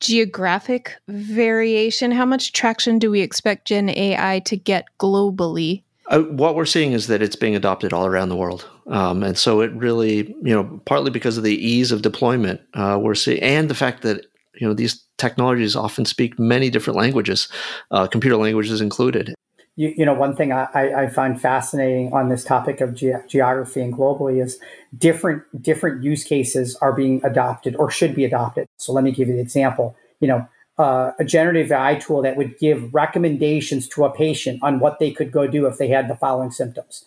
geographic 0.01 0.97
variation? 1.09 2.11
How 2.11 2.25
much 2.25 2.53
traction 2.53 2.99
do 2.99 3.11
we 3.11 3.21
expect 3.21 3.67
Gen 3.67 3.91
AI 3.91 4.41
to 4.41 4.57
get 4.57 4.87
globally? 4.99 5.83
Uh, 6.07 6.21
what 6.21 6.55
we're 6.55 6.65
seeing 6.65 6.93
is 6.93 7.07
that 7.09 7.21
it's 7.21 7.37
being 7.37 7.55
adopted 7.55 7.93
all 7.93 8.07
around 8.07 8.31
the 8.31 8.37
world, 8.37 8.67
um, 8.87 9.23
and 9.23 9.37
so 9.37 9.61
it 9.61 9.71
really, 9.75 10.35
you 10.43 10.55
know, 10.55 10.81
partly 10.87 11.11
because 11.11 11.37
of 11.37 11.45
the 11.45 11.57
ease 11.57 11.93
of 11.93 12.01
deployment, 12.01 12.63
uh, 12.73 12.99
we're 13.01 13.15
seeing, 13.15 13.43
and 13.43 13.69
the 13.69 13.75
fact 13.75 14.03
that 14.03 14.25
you 14.55 14.67
know 14.67 14.73
these 14.73 15.05
technologies 15.19 15.77
often 15.77 16.07
speak 16.07 16.39
many 16.39 16.71
different 16.71 16.97
languages, 16.97 17.49
uh, 17.91 18.07
computer 18.07 18.37
languages 18.37 18.81
included, 18.81 19.35
you, 19.79 19.95
you 19.99 20.05
know, 20.05 20.13
one 20.13 20.35
thing 20.35 20.51
I, 20.51 20.67
I 20.75 21.07
find 21.07 21.41
fascinating 21.41 22.13
on 22.13 22.29
this 22.29 22.43
topic 22.43 22.81
of 22.81 22.97
ge- 22.97 23.25
geography 23.29 23.81
and 23.81 23.95
globally 23.95 24.43
is 24.43 24.59
different 24.99 25.45
different 25.63 26.03
use 26.03 26.25
cases 26.25 26.75
are 26.83 26.93
being 26.93 27.25
adopted 27.25 27.77
or 27.77 27.89
should 27.89 28.13
be 28.13 28.25
adopted. 28.25 28.67
So 28.77 28.93
let 28.93 29.05
me 29.05 29.13
give 29.13 29.29
you 29.29 29.35
an 29.35 29.41
example. 29.41 29.95
You 30.19 30.29
know, 30.29 30.49
uh, 30.79 31.13
a 31.21 31.25
generative 31.25 31.71
AI 31.71 31.95
tool 31.95 32.23
that 32.23 32.37
would 32.37 32.59
give 32.59 32.93
recommendations 32.93 33.87
to 33.91 34.05
a 34.05 34.11
patient 34.11 34.59
on 34.65 34.81
what 34.81 34.99
they 34.99 35.13
could 35.13 35.31
go 35.31 35.47
do 35.47 35.67
if 35.67 35.79
they 35.79 35.89
had 35.89 36.09
the 36.09 36.17
following 36.17 36.51
symptoms. 36.51 37.05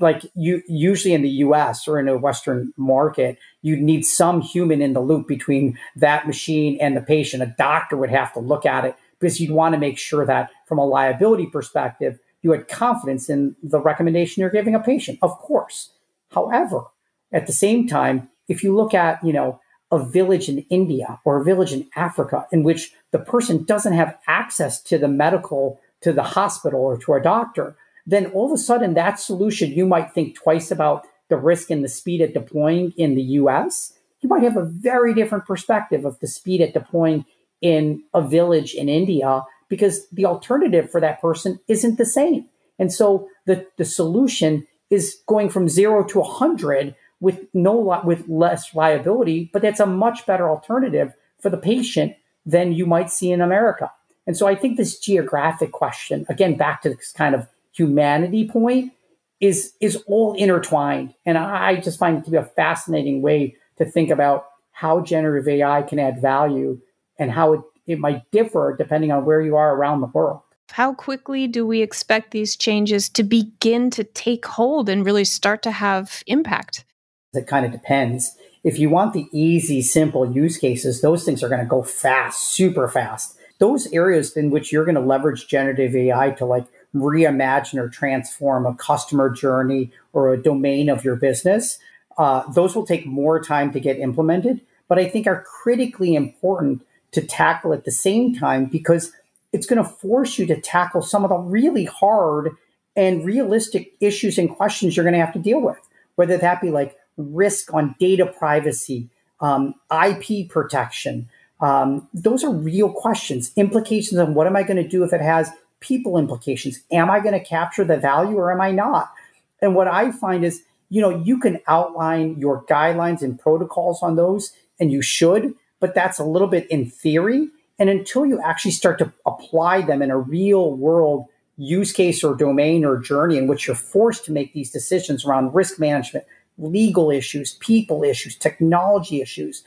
Like 0.00 0.22
you 0.34 0.62
usually 0.66 1.12
in 1.12 1.20
the 1.20 1.44
US 1.44 1.86
or 1.86 1.98
in 1.98 2.08
a 2.08 2.16
Western 2.16 2.72
market, 2.78 3.36
you'd 3.60 3.82
need 3.82 4.06
some 4.06 4.40
human 4.40 4.80
in 4.80 4.94
the 4.94 5.00
loop 5.00 5.28
between 5.28 5.78
that 5.94 6.26
machine 6.26 6.78
and 6.80 6.96
the 6.96 7.02
patient. 7.02 7.42
A 7.42 7.54
doctor 7.58 7.98
would 7.98 8.10
have 8.10 8.32
to 8.32 8.40
look 8.40 8.64
at 8.64 8.86
it 8.86 8.96
because 9.18 9.40
you'd 9.40 9.50
want 9.50 9.74
to 9.74 9.78
make 9.78 9.98
sure 9.98 10.26
that 10.26 10.50
from 10.66 10.78
a 10.78 10.86
liability 10.86 11.46
perspective, 11.46 12.18
you 12.42 12.52
had 12.52 12.68
confidence 12.68 13.28
in 13.28 13.56
the 13.62 13.80
recommendation 13.80 14.40
you're 14.40 14.50
giving 14.50 14.74
a 14.74 14.80
patient, 14.80 15.18
of 15.22 15.36
course. 15.38 15.90
However, 16.32 16.84
at 17.32 17.46
the 17.46 17.52
same 17.52 17.88
time, 17.88 18.28
if 18.48 18.62
you 18.62 18.74
look 18.74 18.94
at, 18.94 19.24
you 19.24 19.32
know, 19.32 19.60
a 19.90 20.04
village 20.04 20.48
in 20.48 20.58
India 20.70 21.20
or 21.24 21.40
a 21.40 21.44
village 21.44 21.72
in 21.72 21.88
Africa 21.96 22.46
in 22.50 22.62
which 22.62 22.92
the 23.12 23.18
person 23.18 23.64
doesn't 23.64 23.92
have 23.92 24.18
access 24.26 24.80
to 24.82 24.98
the 24.98 25.08
medical 25.08 25.80
to 26.02 26.12
the 26.12 26.22
hospital 26.22 26.80
or 26.80 26.98
to 26.98 27.14
a 27.14 27.22
doctor, 27.22 27.76
then 28.06 28.26
all 28.26 28.46
of 28.46 28.52
a 28.52 28.58
sudden 28.58 28.94
that 28.94 29.18
solution, 29.18 29.72
you 29.72 29.86
might 29.86 30.12
think 30.12 30.34
twice 30.36 30.70
about 30.70 31.06
the 31.28 31.36
risk 31.36 31.70
and 31.70 31.82
the 31.82 31.88
speed 31.88 32.20
at 32.20 32.34
deploying 32.34 32.92
in 32.96 33.14
the 33.14 33.22
US. 33.22 33.92
You 34.20 34.28
might 34.28 34.42
have 34.42 34.56
a 34.56 34.64
very 34.64 35.14
different 35.14 35.46
perspective 35.46 36.04
of 36.04 36.18
the 36.20 36.28
speed 36.28 36.60
at 36.60 36.74
deploying 36.74 37.24
in 37.60 38.02
a 38.14 38.22
village 38.22 38.74
in 38.74 38.88
India 38.88 39.42
because 39.68 40.08
the 40.10 40.26
alternative 40.26 40.90
for 40.90 41.00
that 41.00 41.20
person 41.20 41.58
isn't 41.68 41.98
the 41.98 42.06
same. 42.06 42.46
And 42.78 42.92
so 42.92 43.28
the, 43.46 43.66
the 43.78 43.84
solution 43.84 44.66
is 44.90 45.16
going 45.26 45.48
from 45.50 45.68
zero 45.68 46.04
to 46.04 46.20
100 46.20 46.94
with 47.20 47.46
no 47.54 47.74
with 48.04 48.28
less 48.28 48.74
liability, 48.74 49.50
but 49.52 49.62
that's 49.62 49.80
a 49.80 49.86
much 49.86 50.26
better 50.26 50.50
alternative 50.50 51.14
for 51.40 51.50
the 51.50 51.56
patient 51.56 52.14
than 52.44 52.72
you 52.72 52.86
might 52.86 53.10
see 53.10 53.32
in 53.32 53.40
America. 53.40 53.90
And 54.26 54.36
so 54.36 54.46
I 54.46 54.54
think 54.54 54.76
this 54.76 54.98
geographic 54.98 55.72
question, 55.72 56.26
again, 56.28 56.56
back 56.56 56.82
to 56.82 56.90
this 56.90 57.12
kind 57.12 57.34
of 57.34 57.48
humanity 57.72 58.48
point, 58.48 58.92
is 59.40 59.72
is 59.80 59.96
all 60.06 60.34
intertwined. 60.34 61.14
And 61.24 61.38
I 61.38 61.76
just 61.76 61.98
find 61.98 62.18
it 62.18 62.24
to 62.24 62.30
be 62.30 62.36
a 62.36 62.44
fascinating 62.44 63.22
way 63.22 63.56
to 63.78 63.84
think 63.84 64.10
about 64.10 64.46
how 64.72 65.00
generative 65.00 65.48
AI 65.48 65.82
can 65.82 65.98
add 65.98 66.20
value 66.20 66.80
and 67.18 67.30
how 67.30 67.54
it, 67.54 67.60
it 67.86 67.98
might 67.98 68.30
differ 68.30 68.74
depending 68.76 69.12
on 69.12 69.24
where 69.24 69.40
you 69.40 69.56
are 69.56 69.74
around 69.74 70.00
the 70.00 70.06
world. 70.08 70.40
How 70.72 70.94
quickly 70.94 71.46
do 71.46 71.66
we 71.66 71.80
expect 71.80 72.32
these 72.32 72.56
changes 72.56 73.08
to 73.10 73.22
begin 73.22 73.90
to 73.90 74.04
take 74.04 74.44
hold 74.44 74.88
and 74.88 75.04
really 75.04 75.24
start 75.24 75.62
to 75.62 75.70
have 75.70 76.22
impact? 76.26 76.84
It 77.32 77.46
kind 77.46 77.64
of 77.64 77.72
depends. 77.72 78.36
If 78.64 78.78
you 78.78 78.90
want 78.90 79.12
the 79.12 79.28
easy, 79.32 79.80
simple 79.80 80.30
use 80.30 80.58
cases, 80.58 81.00
those 81.00 81.24
things 81.24 81.42
are 81.42 81.48
going 81.48 81.60
to 81.60 81.66
go 81.66 81.82
fast, 81.82 82.48
super 82.48 82.88
fast. 82.88 83.36
Those 83.58 83.90
areas 83.92 84.36
in 84.36 84.50
which 84.50 84.72
you're 84.72 84.84
going 84.84 84.96
to 84.96 85.00
leverage 85.00 85.46
generative 85.46 85.94
AI 85.94 86.30
to 86.32 86.44
like 86.44 86.66
reimagine 86.94 87.78
or 87.78 87.88
transform 87.88 88.66
a 88.66 88.74
customer 88.74 89.30
journey 89.30 89.92
or 90.12 90.32
a 90.32 90.42
domain 90.42 90.88
of 90.88 91.04
your 91.04 91.16
business, 91.16 91.78
uh, 92.18 92.50
those 92.52 92.74
will 92.74 92.86
take 92.86 93.06
more 93.06 93.42
time 93.42 93.72
to 93.72 93.80
get 93.80 93.98
implemented, 93.98 94.60
but 94.88 94.98
I 94.98 95.08
think 95.08 95.26
are 95.26 95.42
critically 95.62 96.14
important 96.14 96.82
to 97.16 97.26
tackle 97.26 97.72
at 97.72 97.84
the 97.84 97.90
same 97.90 98.34
time 98.34 98.66
because 98.66 99.12
it's 99.52 99.66
going 99.66 99.82
to 99.82 99.88
force 99.88 100.38
you 100.38 100.46
to 100.46 100.60
tackle 100.60 101.02
some 101.02 101.24
of 101.24 101.30
the 101.30 101.36
really 101.36 101.84
hard 101.84 102.50
and 102.94 103.24
realistic 103.24 103.92
issues 104.00 104.38
and 104.38 104.50
questions 104.50 104.96
you're 104.96 105.04
going 105.04 105.14
to 105.14 105.24
have 105.24 105.32
to 105.32 105.38
deal 105.38 105.60
with, 105.60 105.78
whether 106.14 106.38
that 106.38 106.60
be 106.60 106.70
like 106.70 106.96
risk 107.16 107.72
on 107.74 107.94
data 107.98 108.26
privacy, 108.26 109.08
um, 109.40 109.74
IP 109.90 110.48
protection. 110.48 111.28
Um, 111.60 112.08
those 112.12 112.44
are 112.44 112.50
real 112.50 112.90
questions, 112.90 113.52
implications 113.56 114.18
on 114.18 114.34
what 114.34 114.46
am 114.46 114.56
I 114.56 114.62
going 114.62 114.82
to 114.82 114.88
do 114.88 115.04
if 115.04 115.12
it 115.12 115.22
has 115.22 115.50
people 115.80 116.18
implications? 116.18 116.80
Am 116.92 117.10
I 117.10 117.20
going 117.20 117.38
to 117.38 117.44
capture 117.44 117.84
the 117.84 117.96
value 117.96 118.36
or 118.36 118.52
am 118.52 118.60
I 118.60 118.72
not? 118.72 119.12
And 119.60 119.74
what 119.74 119.88
I 119.88 120.10
find 120.12 120.44
is, 120.44 120.62
you 120.90 121.00
know, 121.00 121.10
you 121.10 121.38
can 121.38 121.60
outline 121.66 122.38
your 122.38 122.64
guidelines 122.64 123.22
and 123.22 123.38
protocols 123.38 124.02
on 124.02 124.16
those, 124.16 124.52
and 124.78 124.92
you 124.92 125.02
should, 125.02 125.54
but 125.80 125.94
that's 125.94 126.18
a 126.18 126.24
little 126.24 126.48
bit 126.48 126.70
in 126.70 126.90
theory. 126.90 127.48
And 127.78 127.90
until 127.90 128.24
you 128.24 128.40
actually 128.40 128.70
start 128.70 128.98
to 128.98 129.12
apply 129.26 129.82
them 129.82 130.02
in 130.02 130.10
a 130.10 130.18
real 130.18 130.74
world 130.74 131.26
use 131.58 131.92
case 131.92 132.22
or 132.22 132.34
domain 132.34 132.84
or 132.84 132.98
journey 132.98 133.36
in 133.36 133.46
which 133.46 133.66
you're 133.66 133.76
forced 133.76 134.24
to 134.26 134.32
make 134.32 134.52
these 134.52 134.70
decisions 134.70 135.24
around 135.24 135.54
risk 135.54 135.78
management, 135.78 136.24
legal 136.58 137.10
issues, 137.10 137.54
people 137.54 138.02
issues, 138.02 138.36
technology 138.36 139.20
issues, 139.20 139.62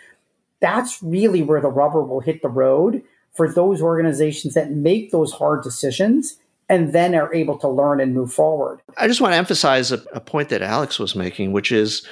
that's 0.60 1.02
really 1.02 1.42
where 1.42 1.62
the 1.62 1.70
rubber 1.70 2.02
will 2.02 2.20
hit 2.20 2.42
the 2.42 2.50
road 2.50 3.02
for 3.34 3.52
those 3.52 3.82
organizations 3.82 4.54
that 4.54 4.72
make 4.72 5.12
those 5.12 5.32
hard 5.32 5.64
decisions 5.64 6.38
and 6.68 6.94
then 6.94 7.16
are 7.16 7.34
able 7.34 7.58
to 7.58 7.68
learn 7.68 8.00
and 8.00 8.14
move 8.14 8.32
forward. 8.32 8.82
I 8.98 9.08
just 9.08 9.22
want 9.22 9.34
to 9.34 9.38
emphasize 9.38 9.92
a, 9.92 10.04
a 10.14 10.20
point 10.20 10.50
that 10.50 10.62
Alex 10.62 11.00
was 11.00 11.16
making, 11.16 11.52
which 11.52 11.72
is 11.72 12.06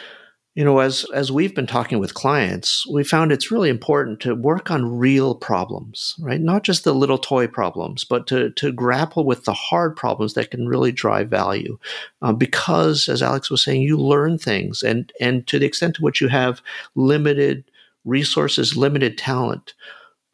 you 0.57 0.65
know 0.65 0.79
as 0.79 1.05
as 1.13 1.31
we've 1.31 1.53
been 1.53 1.67
talking 1.67 1.99
with 1.99 2.15
clients 2.15 2.85
we 2.87 3.03
found 3.03 3.31
it's 3.31 3.51
really 3.51 3.69
important 3.69 4.19
to 4.19 4.33
work 4.33 4.71
on 4.71 4.97
real 4.97 5.35
problems 5.35 6.15
right? 6.19 6.41
Not 6.41 6.63
just 6.63 6.83
the 6.83 6.95
little 6.95 7.19
toy 7.19 7.47
problems 7.47 8.03
but 8.03 8.25
to 8.27 8.49
to 8.51 8.71
grapple 8.71 9.23
with 9.23 9.45
the 9.45 9.53
hard 9.53 9.95
problems 9.95 10.33
that 10.33 10.49
can 10.51 10.67
really 10.67 10.91
drive 10.91 11.29
value. 11.29 11.77
Uh, 12.23 12.33
because 12.33 13.07
as 13.07 13.21
alex 13.21 13.51
was 13.51 13.63
saying 13.63 13.83
you 13.83 13.97
learn 13.97 14.37
things 14.37 14.81
and 14.81 15.13
and 15.21 15.45
to 15.47 15.59
the 15.59 15.65
extent 15.65 15.95
to 15.95 16.01
which 16.01 16.19
you 16.19 16.27
have 16.27 16.61
limited 16.95 17.63
resources 18.03 18.75
limited 18.75 19.17
talent 19.17 19.75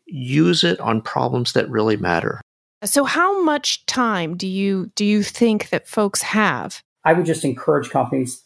use 0.05 0.63
it 0.63 0.79
on 0.79 1.01
problems 1.01 1.53
that 1.53 1.69
really 1.69 1.97
matter. 1.97 2.39
So 2.85 3.03
how 3.03 3.43
much 3.43 3.85
time 3.87 4.37
do 4.37 4.47
you 4.47 4.91
do 4.95 5.03
you 5.03 5.21
think 5.21 5.69
that 5.69 5.87
folks 5.87 6.21
have? 6.21 6.81
I 7.03 7.11
would 7.11 7.25
just 7.25 7.43
encourage 7.43 7.89
companies 7.89 8.43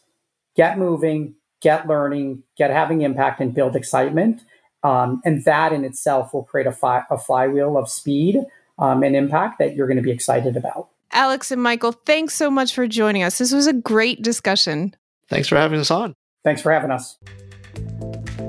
get 0.56 0.78
moving 0.78 1.34
get 1.60 1.86
learning, 1.86 2.42
get 2.56 2.70
having 2.70 3.02
impact, 3.02 3.40
and 3.40 3.54
build 3.54 3.76
excitement. 3.76 4.42
Um, 4.82 5.20
and 5.24 5.44
that 5.44 5.72
in 5.72 5.84
itself 5.84 6.32
will 6.32 6.44
create 6.44 6.66
a, 6.66 6.72
fi- 6.72 7.04
a 7.10 7.18
flywheel 7.18 7.76
of 7.76 7.88
speed 7.88 8.38
um, 8.78 9.02
and 9.02 9.16
impact 9.16 9.58
that 9.58 9.74
you're 9.74 9.88
going 9.88 9.96
to 9.96 10.02
be 10.02 10.12
excited 10.12 10.56
about. 10.56 10.88
Alex 11.12 11.50
and 11.50 11.62
Michael, 11.62 11.92
thanks 11.92 12.34
so 12.34 12.50
much 12.50 12.74
for 12.74 12.86
joining 12.86 13.22
us. 13.22 13.38
This 13.38 13.52
was 13.52 13.66
a 13.66 13.72
great 13.72 14.22
discussion. 14.22 14.94
Thanks 15.28 15.48
for 15.48 15.56
having 15.56 15.80
us 15.80 15.90
on. 15.90 16.14
Thanks 16.44 16.62
for 16.62 16.72
having 16.72 16.90
us. 16.90 17.18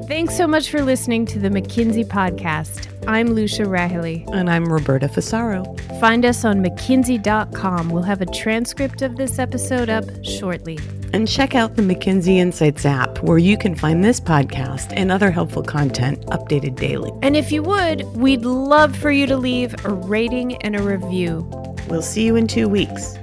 Thanks 0.08 0.36
so 0.36 0.48
much 0.48 0.70
for 0.70 0.82
listening 0.82 1.26
to 1.28 1.40
the 1.40 1.50
McKinsey 1.50 2.06
podcast. 2.06 2.88
I'm 3.08 3.30
Lucia 3.30 3.64
Rahilly. 3.64 4.28
And 4.34 4.50
I'm 4.50 4.66
Roberta 4.66 5.08
Fusaro. 5.08 5.80
Find 6.00 6.26
us 6.26 6.44
on 6.46 6.64
McKinsey.com. 6.64 7.90
We'll 7.90 8.04
have 8.04 8.22
a 8.22 8.26
transcript 8.26 9.02
of 9.02 9.18
this 9.18 9.40
episode 9.40 9.90
up 9.90 10.06
shortly. 10.24 10.80
And 11.14 11.28
check 11.28 11.56
out 11.56 11.76
the 11.76 11.82
McKinsey 11.82 12.38
Insights 12.38 12.86
app, 12.86 13.24
where 13.24 13.38
you 13.38 13.58
can 13.58 13.76
find 13.76 14.04
this 14.04 14.20
podcast 14.20 14.94
and 14.96 15.12
other 15.12 15.32
helpful 15.32 15.64
content 15.64 16.26
updated 16.28 16.76
daily. 16.76 17.12
And 17.22 17.36
if 17.36 17.52
you 17.52 17.64
would, 17.64 18.04
we'd 18.16 18.46
love 18.46 18.96
for 18.96 19.12
you 19.12 19.26
to 19.28 19.38
leave 19.38 19.74
a 19.86 19.90
rating 19.90 20.56
and 20.58 20.76
a 20.76 20.84
review. 20.84 21.50
We'll 21.88 22.02
see 22.02 22.26
you 22.26 22.36
in 22.36 22.48
two 22.48 22.68
weeks. 22.68 23.18